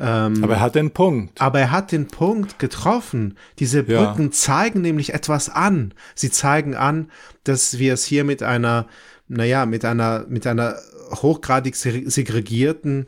[0.00, 1.40] ähm, aber er hat den Punkt.
[1.40, 3.36] Aber er hat den Punkt getroffen.
[3.58, 4.30] Diese Brücken ja.
[4.30, 5.92] zeigen nämlich etwas an.
[6.14, 7.10] Sie zeigen an,
[7.42, 8.86] dass wir es hier mit einer,
[9.26, 10.76] naja, mit einer, mit einer
[11.10, 13.06] hochgradig segregierten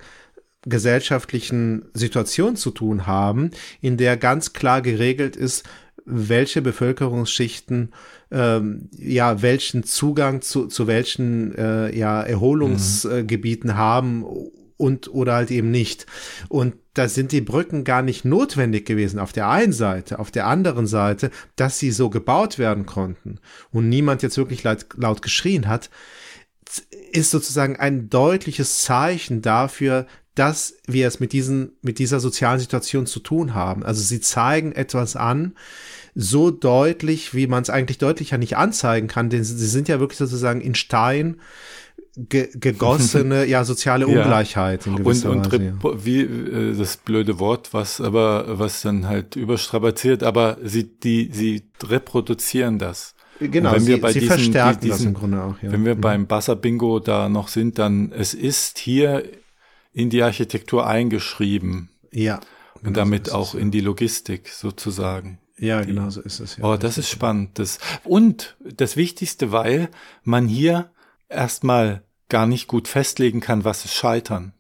[0.63, 3.51] gesellschaftlichen Situation zu tun haben,
[3.81, 5.65] in der ganz klar geregelt ist,
[6.05, 7.93] welche Bevölkerungsschichten
[8.31, 13.77] ähm, ja welchen Zugang zu, zu welchen äh, ja Erholungsgebieten mhm.
[13.77, 14.25] haben
[14.77, 16.07] und oder halt eben nicht.
[16.49, 20.47] Und da sind die Brücken gar nicht notwendig gewesen auf der einen Seite, auf der
[20.47, 23.39] anderen Seite, dass sie so gebaut werden konnten
[23.71, 25.91] und niemand jetzt wirklich laut, laut geschrien hat,
[27.13, 33.07] ist sozusagen ein deutliches Zeichen dafür, dass wir es mit diesen, mit dieser sozialen Situation
[33.07, 33.83] zu tun haben.
[33.83, 35.55] Also sie zeigen etwas an,
[36.15, 40.19] so deutlich, wie man es eigentlich deutlicher nicht anzeigen kann, denn sie sind ja wirklich
[40.19, 41.41] sozusagen in Stein
[42.17, 46.05] ge gegossene, ja, soziale Ungleichheit in gewisser und, und Weise.
[46.05, 51.63] Wie äh, das blöde Wort, was aber, was dann halt überstrapaziert, aber sie, die, sie
[51.83, 53.15] reproduzieren das.
[53.41, 55.63] Genau, wenn wir sie, bei sie diesen, verstärken diesen, das im Grunde auch.
[55.63, 55.73] Ja.
[55.73, 56.01] Wenn wir mhm.
[56.01, 59.25] beim Basser-Bingo da noch sind, dann es ist hier
[59.93, 61.91] in die Architektur eingeschrieben.
[62.13, 62.41] Ja.
[62.83, 65.39] und damit auch in die Logistik sozusagen.
[65.59, 66.57] Ja, genau so ist es.
[66.57, 66.65] Ja.
[66.65, 67.59] Oh, das ist spannend.
[67.59, 69.91] Das, und das Wichtigste, weil
[70.25, 70.91] man hier
[71.29, 74.55] erstmal gar nicht gut festlegen kann, was ist Scheitern.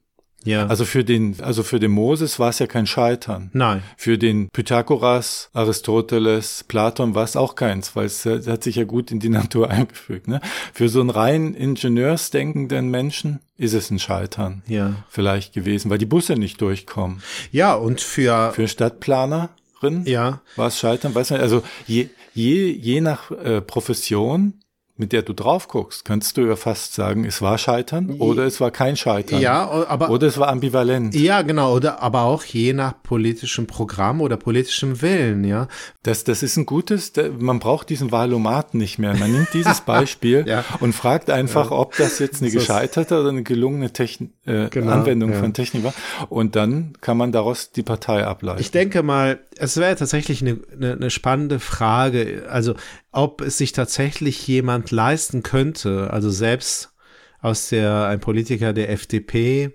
[0.44, 0.66] Ja.
[0.66, 3.50] Also für den, also für den Moses war es ja kein Scheitern.
[3.52, 3.82] nein.
[3.96, 8.84] Für den Pythagoras, Aristoteles, Platon war es auch keins, weil es äh, hat sich ja
[8.84, 10.28] gut in die Natur eingefügt.
[10.28, 10.40] Ne?
[10.72, 14.94] Für so einen rein ingenieursdenkenden Menschen ist es ein Scheitern Ja.
[15.08, 17.22] vielleicht gewesen, weil die Busse nicht durchkommen.
[17.52, 23.00] Ja, und für, Für Stadtplanerin ja, war es Scheitern, weiß man, also je, je, je
[23.00, 24.54] nach äh, Profession,
[25.00, 28.60] mit der du drauf guckst, kannst du ja fast sagen, es war Scheitern oder es
[28.60, 29.40] war kein Scheitern.
[29.40, 31.14] ja, aber Oder es war ambivalent.
[31.14, 35.66] ja, genau, oder aber auch je nach politischem Programm oder politischem Willen, ja.
[36.02, 39.16] Das, das ist ein gutes, man braucht diesen Valomat nicht mehr.
[39.16, 40.64] Man nimmt dieses Beispiel Ja.
[40.80, 45.32] und fragt einfach, ob das jetzt eine gescheiterte oder eine gelungene Techn äh, Genau, Anwendung
[45.32, 45.38] ja.
[45.38, 45.94] von Technik war.
[46.28, 48.60] Und dann kann man daraus die Partei ableiten.
[48.60, 52.74] Ich denke mal, es wäre tatsächlich eine, eine, eine spannende Frage, also
[53.12, 56.94] ob es sich tatsächlich jemand leisten könnte, also selbst
[57.40, 59.74] aus der, ein Politiker der FDP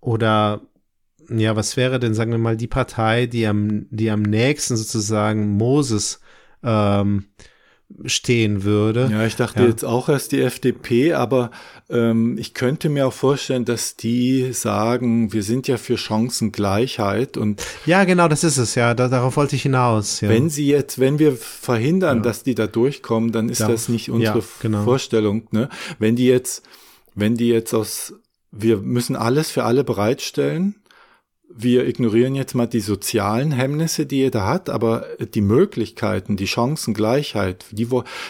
[0.00, 0.62] oder
[1.30, 5.56] ja, was wäre denn, sagen wir mal, die Partei, die am, die am nächsten sozusagen
[5.56, 6.20] Moses
[6.62, 7.26] ähm,
[8.06, 9.08] stehen würde?
[9.10, 9.68] Ja, ich dachte Ja.
[9.68, 11.50] jetzt auch erst die FDP, aber
[11.88, 17.62] ähm, ich könnte mir auch vorstellen, dass die sagen, wir sind ja für Chancengleichheit und
[17.86, 20.20] Ja, genau, das ist es, ja, da, darauf wollte ich hinaus.
[20.20, 20.28] Ja.
[20.28, 23.68] wenn sie jetzt, wenn wir verhindern, dass die da durchkommen, dann ist Ja.
[23.68, 24.84] das nicht unsere Ja, genau.
[24.84, 25.46] Vorstellung.
[25.50, 25.68] Ne?
[25.98, 26.62] Wenn die jetzt,
[27.14, 28.14] wenn die jetzt aus,
[28.50, 30.76] wir müssen alles für alle bereitstellen.
[31.56, 37.66] Wir ignorieren jetzt mal die sozialen Hemmnisse, die jeder hat, aber die Möglichkeiten, die Chancengleichheit,
[37.70, 37.88] die,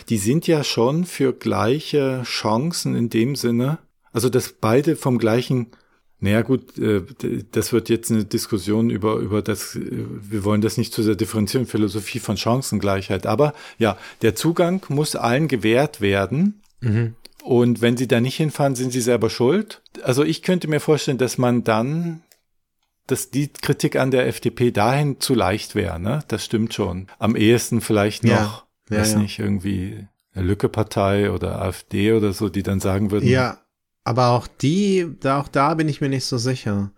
[0.08, 3.78] die sind ja schon für gleiche Chancen in dem Sinne,
[4.12, 5.68] also dass beide vom gleichen
[6.20, 7.02] naja gut, äh,
[7.52, 11.16] das wird jetzt eine Diskussion über, über das, äh, wir wollen das nicht zu sehr
[11.16, 13.26] differenzieren, Philosophie von Chancengleichheit.
[13.26, 16.62] Aber ja, der Zugang muss allen gewährt werden.
[17.42, 19.82] Und wenn sie da nicht hinfahren, sind sie selber schuld.
[20.02, 22.22] Also ich könnte mir vorstellen, dass man dann,
[23.06, 26.20] dass die Kritik an der FDP dahin zu leicht wäre, ne?
[26.28, 27.06] Das stimmt schon.
[27.18, 28.42] Am ehesten vielleicht Ja.
[28.42, 29.18] noch, Ja, weiß ja.
[29.18, 33.58] nicht, irgendwie eine Lücke-Partei oder AfD oder so, die dann sagen würden, Ja,
[34.04, 36.90] aber auch die, da, auch da bin ich mir nicht so sicher.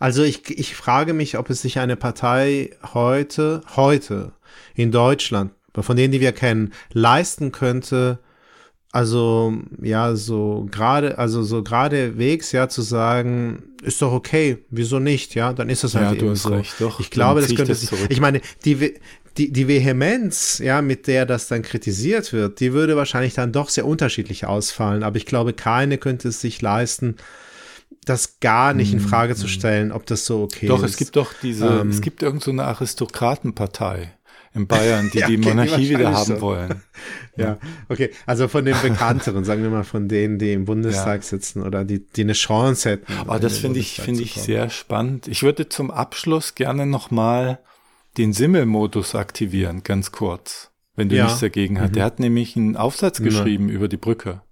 [0.00, 4.32] Also ich, ich frage mich, ob es sich eine Partei heute, heute
[4.74, 8.18] in Deutschland, von denen, die wir kennen, leisten könnte,
[8.98, 15.36] also ja, so gerade, also so geradewegs, ja, zu sagen, ist doch okay, wieso nicht,
[15.36, 16.48] ja, dann ist es halt Ja, eben du hast so.
[16.48, 18.94] recht, doch, ich glaube, das könnte das ich meine, die,
[19.36, 23.68] die, die Vehemenz, ja, mit der das dann kritisiert wird, die würde wahrscheinlich dann doch
[23.68, 27.14] sehr unterschiedlich ausfallen, aber ich glaube, keine könnte es sich leisten,
[28.04, 30.70] das gar nicht in Frage zu stellen, ob das so okay Mhm.
[30.70, 30.90] Doch, ist.
[30.92, 34.12] es gibt doch diese, Ähm, es gibt irgend so eine Aristokratenpartei
[34.58, 36.40] in Bayern, die Ja, die okay, die Monarchie wieder haben so.
[36.40, 36.82] wollen.
[37.36, 38.10] Ja, okay.
[38.26, 41.26] Also von den bekannteren, sagen wir mal von denen, die im Bundestag Ja.
[41.26, 43.12] sitzen oder die, die eine Chance hätten.
[43.28, 45.28] Oh, das finde ich, finde ich sehr spannend.
[45.28, 47.60] Ich würde zum Abschluss gerne nochmal
[48.16, 51.24] den Simmel-Modus aktivieren, ganz kurz, wenn du Ja.
[51.24, 51.94] nichts dagegen hast.
[51.94, 54.42] Der hat nämlich einen Aufsatz geschrieben über die Brücke.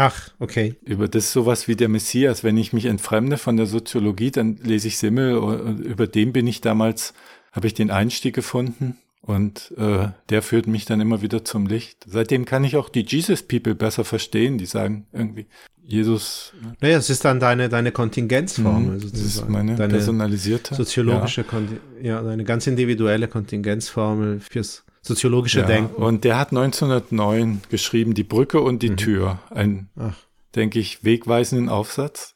[0.00, 0.76] Ach, okay.
[0.84, 2.44] Über das ist sowas wie der Messias.
[2.44, 6.46] Wenn ich mich entfremde von der Soziologie, dann lese ich Simmel und über den bin
[6.46, 7.14] ich damals,
[7.50, 8.96] habe ich den Einstieg gefunden
[9.28, 11.98] und äh, der führt mich dann immer wieder zum Licht.
[12.06, 15.46] Seitdem kann ich auch die Jesus People besser verstehen, die sagen irgendwie,
[15.84, 19.46] Jesus, Naja, es ist dann deine, deine Kontingenzformel Mhm, das sozusagen.
[19.46, 20.74] ist meine deine personalisierte.
[20.74, 26.02] soziologische, Konti ja, deine ganz individuelle Kontingenzformel fürs soziologische Ja, Denken.
[26.02, 29.40] und der hat 1909 geschrieben, Die Brücke und die Tür.
[29.50, 30.14] Ein, Ach.
[30.54, 32.34] denke ich, wegweisenden Aufsatz.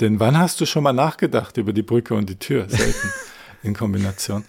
[0.00, 2.68] Denn wann hast du schon mal nachgedacht über die Brücke und die Tür?
[2.68, 3.08] Selten
[3.62, 4.44] in Kombination.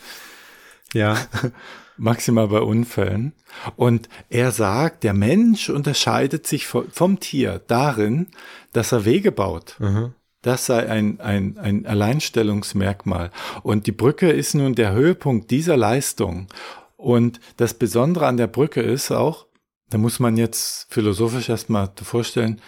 [0.94, 1.18] Ja,
[1.98, 3.34] Maximal bei Unfällen.
[3.76, 8.28] Und er sagt, der Mensch unterscheidet sich vo- vom Tier darin,
[8.74, 9.76] dass er Wege baut.
[9.82, 10.14] aha.
[10.42, 13.32] Das sei ein, ein, ein Alleinstellungsmerkmal.
[13.64, 16.48] Und die Brücke ist nun der Höhepunkt dieser Leistung.
[16.96, 19.48] Und das Besondere an der Brücke ist auch,
[19.90, 22.62] da muss man jetzt philosophisch erstmal vorstellen,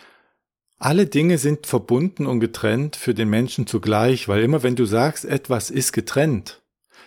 [0.80, 5.26] alle Dinge sind verbunden und getrennt für den Menschen zugleich, weil immer wenn du sagst,
[5.26, 6.61] etwas ist getrennt,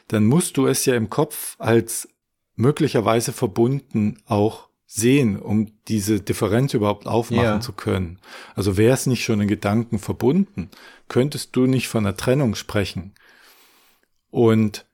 [0.08, 2.08] dann musst du es ja im Kopf als
[2.56, 7.60] möglicherweise verbunden auch sehen, um diese Differenz überhaupt aufmachen Ja.
[7.60, 8.20] zu können.
[8.54, 10.70] Also wäre es nicht schon in Gedanken verbunden,
[11.08, 13.12] könntest du nicht von einer Trennung sprechen.
[14.30, 14.86] Und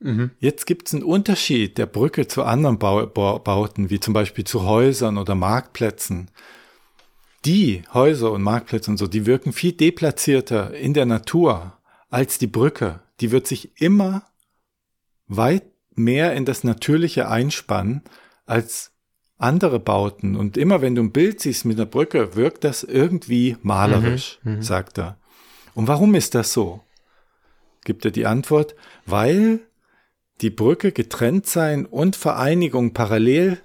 [0.00, 0.32] Mhm.
[0.38, 4.44] Jetzt gibt es einen Unterschied der Brücke zu anderen Bau Bau Bauten, wie zum Beispiel
[4.44, 6.30] zu Häusern oder Marktplätzen.
[7.46, 11.78] Die Häuser und Marktplätze und so, die wirken viel deplatzierter in der Natur
[12.10, 13.00] als die Brücke.
[13.20, 14.24] die wird sich immer
[15.26, 15.64] weit
[15.94, 18.02] mehr in das Natürliche einspannen
[18.46, 18.92] als
[19.38, 20.36] andere Bauten.
[20.36, 24.56] Und immer wenn du ein Bild siehst mit einer Brücke, wirkt das irgendwie malerisch, Mhm,
[24.56, 24.62] mhm.
[24.62, 25.18] sagt er.
[25.74, 26.80] Und warum ist das so?
[27.84, 28.74] Gibt er die Antwort,
[29.06, 29.60] weil
[30.40, 33.60] die Brücke getrennt sein und Vereinigung parallel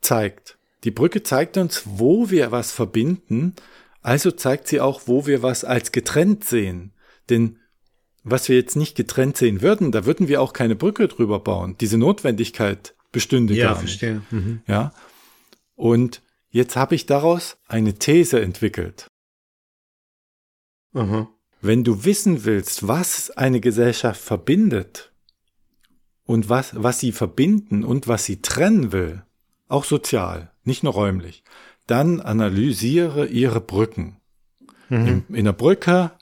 [0.00, 0.58] zeigt.
[0.84, 3.54] Die Brücke zeigt uns, wo wir was verbinden,
[4.02, 6.92] also zeigt sie auch, wo wir was als getrennt sehen.
[7.30, 7.58] Denn
[8.24, 11.76] was wir jetzt nicht getrennt sehen würden, da würden wir auch keine Brücke drüber bauen.
[11.80, 13.80] Diese Notwendigkeit bestünde Ja, gar nicht.
[13.80, 14.22] verstehe.
[14.30, 14.62] Mhm.
[14.66, 14.92] Ja.
[15.74, 19.08] Und jetzt habe ich daraus eine These entwickelt.
[20.94, 21.28] Aha.
[21.60, 25.12] Wenn du wissen willst, was eine Gesellschaft verbindet
[26.24, 29.22] und was, was sie verbinden und was sie trennen will,
[29.68, 31.44] auch sozial, nicht nur räumlich,
[31.86, 34.16] dann analysiere ihre Brücken.
[34.88, 35.24] Mhm.
[35.28, 36.12] In, in der Brücke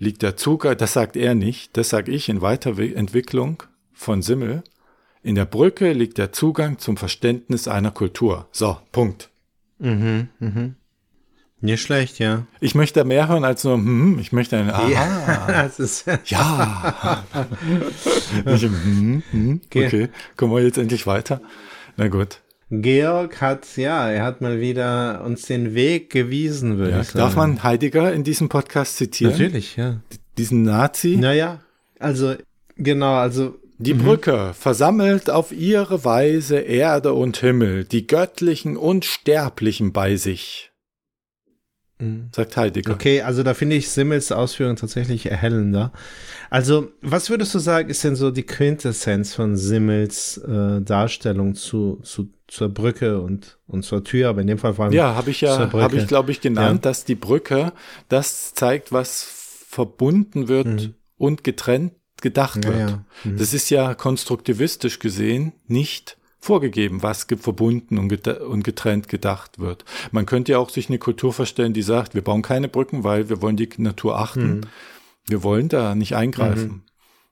[0.00, 4.64] liegt der Zugang, das sagt er nicht, das sage ich in Weiterentwicklung von Simmel.
[5.22, 8.48] In der Brücke liegt der Zugang zum Verständnis einer Kultur.
[8.50, 9.28] So, Punkt.
[9.78, 10.28] Mhm.
[10.40, 10.74] Mhm.
[11.60, 12.46] Nicht schlecht, ja.
[12.60, 17.22] Ich möchte mehr hören als nur, hm, ich möchte eine, aha, Ja, das ist, ja.
[18.46, 19.86] Nicht, hm, hm, Okay.
[19.86, 21.42] okay, kommen wir jetzt endlich weiter?
[21.98, 22.40] Na gut.
[22.70, 27.18] Georg hat, ja, er hat mal wieder uns den Weg gewiesen, würde Ja, ich sagen.
[27.18, 29.32] darf man Heidegger in diesem Podcast zitieren?
[29.32, 30.00] Natürlich, ja.
[30.38, 31.16] Diesen Nazi?
[31.18, 31.60] Naja,
[31.98, 32.34] also,
[32.76, 39.92] genau, also, Die Brücke versammelt auf ihre Weise Erde und Himmel, die göttlichen und sterblichen
[39.92, 40.70] bei sich,
[42.34, 42.92] sagt Heidegger.
[42.94, 45.92] okay, also da finde ich Simmels Ausführungen tatsächlich erhellender.
[46.48, 52.00] Also, was würdest du sagen, ist denn so die Quintessenz von Simmels äh, Darstellung zu,
[52.02, 55.30] zu, zur Brücke und, und zur Tür, aber in dem Fall vor allem Ja, habe
[55.30, 56.90] ich ja, habe ich glaube ich genannt, Ja.
[56.90, 57.72] dass die Brücke
[58.08, 59.22] das zeigt, was
[59.68, 62.62] verbunden wird und getrennt gedacht Mhm.
[62.64, 62.90] Ja, wird.
[62.90, 63.04] ja.
[63.24, 63.36] Mhm.
[63.38, 68.08] Das ist ja konstruktivistisch gesehen nicht vorgegeben, was verbunden und,
[68.64, 69.84] getrennt gedacht wird.
[70.10, 73.28] Man könnte ja auch sich eine Kultur vorstellen, die sagt, wir bauen keine Brücken, weil
[73.28, 74.56] wir wollen die Natur achten.
[74.56, 74.60] Mhm.
[75.28, 76.82] Wir wollen da nicht eingreifen.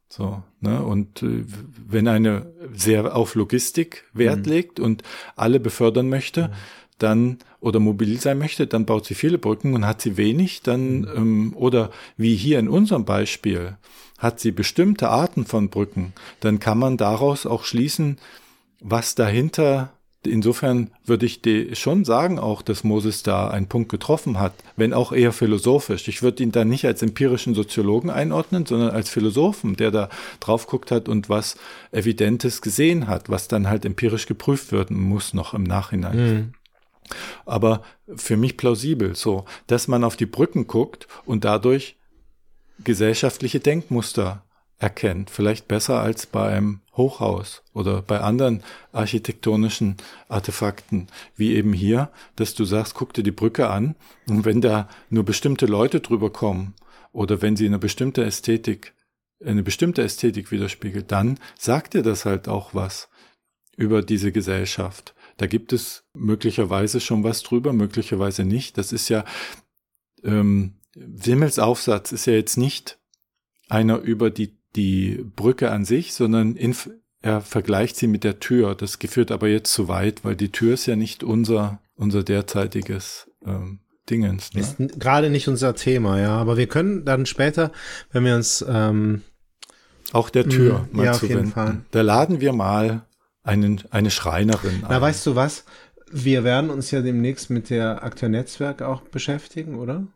[0.08, 0.82] So, ne?
[0.82, 1.44] Und äh,
[1.86, 4.52] wenn eine sehr auf Logistik Wert Mhm.
[4.52, 5.02] legt und
[5.36, 6.50] alle befördern möchte,
[6.98, 11.00] dann oder mobil sein möchte, dann baut sie viele Brücken und hat sie wenig, dann
[11.00, 11.08] Mhm.
[11.14, 13.76] ähm, oder wie hier in unserem Beispiel
[14.18, 18.18] hat sie bestimmte Arten von Brücken, dann kann man daraus auch schließen,
[18.80, 19.92] was dahinter
[20.26, 24.92] Insofern würde ich dir schon sagen auch, dass Moses da einen Punkt getroffen hat, wenn
[24.92, 26.08] auch eher philosophisch.
[26.08, 30.08] Ich würde ihn dann nicht als empirischen Soziologen einordnen, sondern als Philosophen, der da
[30.40, 31.56] drauf guckt hat und was
[31.92, 36.54] Evidentes gesehen hat, was dann halt empirisch geprüft werden muss noch im Nachhinein.
[37.46, 37.82] Aber
[38.16, 41.96] für mich plausibel so, dass man auf die Brücken guckt und dadurch
[42.82, 44.44] gesellschaftliche Denkmuster
[44.78, 45.30] erkennt.
[45.30, 48.62] Vielleicht besser als bei einem Hochhaus oder bei anderen
[48.92, 49.96] architektonischen
[50.28, 53.96] Artefakten, wie eben hier, dass du sagst, guck dir die Brücke an
[54.28, 56.74] und wenn da nur bestimmte Leute drüber kommen
[57.12, 58.94] oder wenn sie eine bestimmte Ästhetik,
[59.44, 63.08] eine bestimmte Ästhetik widerspiegelt, dann sagt dir das halt auch was
[63.76, 65.14] über diese Gesellschaft.
[65.36, 68.76] Da gibt es möglicherweise schon was drüber, möglicherweise nicht.
[68.76, 69.24] Das ist ja,
[70.24, 72.98] ähm, Simmels Aufsatz ist ja jetzt nicht
[73.68, 76.74] einer über die, die Brücke an sich, sondern in,
[77.22, 78.74] er vergleicht sie mit der Tür.
[78.74, 83.30] Das geführt aber jetzt zu weit, weil die Tür ist ja nicht unser, unser derzeitiges
[83.44, 84.54] ähm, Dingens.
[84.54, 84.60] Ne?
[84.60, 86.36] Ist gerade nicht unser Thema, ja.
[86.36, 87.72] Aber wir können dann später,
[88.12, 89.22] wenn wir uns ähm,
[90.12, 91.48] Auch der Tür Mm, mal ja, auf zu jeden.
[91.48, 91.80] Fall.
[91.90, 93.06] Da laden wir mal
[93.42, 95.00] einen, eine Schreinerin Na, ein.
[95.00, 95.64] weißt du was?
[96.10, 100.06] Wir werden uns ja demnächst mit der Akteur Netzwerk auch beschäftigen, oder?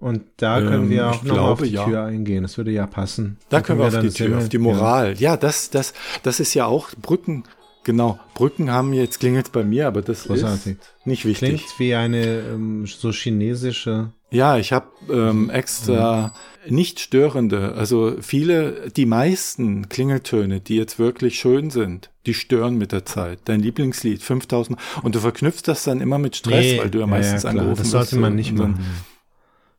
[0.00, 1.84] Und da können Ähm, wir auch noch auf glaube, die ja.
[1.84, 2.42] Tür eingehen.
[2.42, 3.36] Das würde ja passen.
[3.48, 5.14] Da Dann können wir auf dann die Tür, auf die Moral.
[5.18, 5.92] Ja, das, das,
[6.22, 7.42] das ist ja auch Brücken.
[7.84, 10.76] Genau, Brücken haben jetzt klingelt bei mir, aber das Großartig.
[10.78, 11.30] ist nicht Ja.
[11.30, 11.48] wichtig.
[11.48, 14.12] Klingt wie eine ähm, so chinesische.
[14.30, 16.34] Ja, ich habe ähm, extra
[16.68, 22.92] nicht störende, also viele, die meisten Klingeltöne, die jetzt wirklich schön sind, die stören mit
[22.92, 23.38] der Zeit.
[23.46, 27.04] Dein Lieblingslied, 5000 und du verknüpfst das dann immer mit Stress, Nee, weil du ja
[27.04, 28.78] ja, meistens ja, angerufen Das sollte wirst, man nicht machen.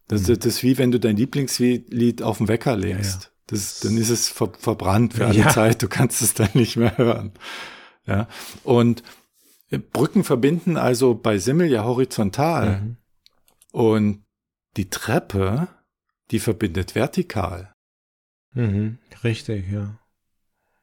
[0.10, 3.32] Das, das ist wie wenn du dein Lieblingslied auf den Wecker legst.
[3.48, 5.50] Das, dann ist es ver, verbrannt für alle Ja.
[5.50, 5.82] Zeit.
[5.82, 7.32] Du kannst es dann nicht mehr hören.
[8.06, 8.28] Ja.
[8.64, 9.04] Und
[9.94, 12.82] Brücken verbinden also bei Simmel ja horizontal.
[12.82, 12.98] Mhm.
[13.72, 14.24] Und
[14.78, 15.68] die Treppe,
[16.32, 17.72] die verbindet vertikal.
[18.54, 18.98] Mhm.
[19.24, 20.00] Richtig, ja.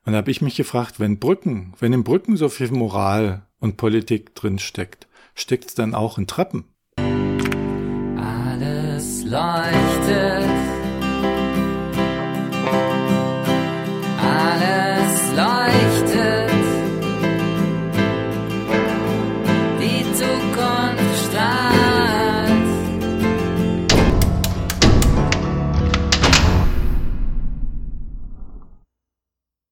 [0.04, 3.76] Und da habe ich mich gefragt, wenn Brücken, wenn in Brücken so viel Moral und
[3.76, 6.64] Politik drin steckt, steckt es dann auch in Treppen?
[9.30, 10.48] leuchtet.
[14.22, 16.15] Alles leuchtet.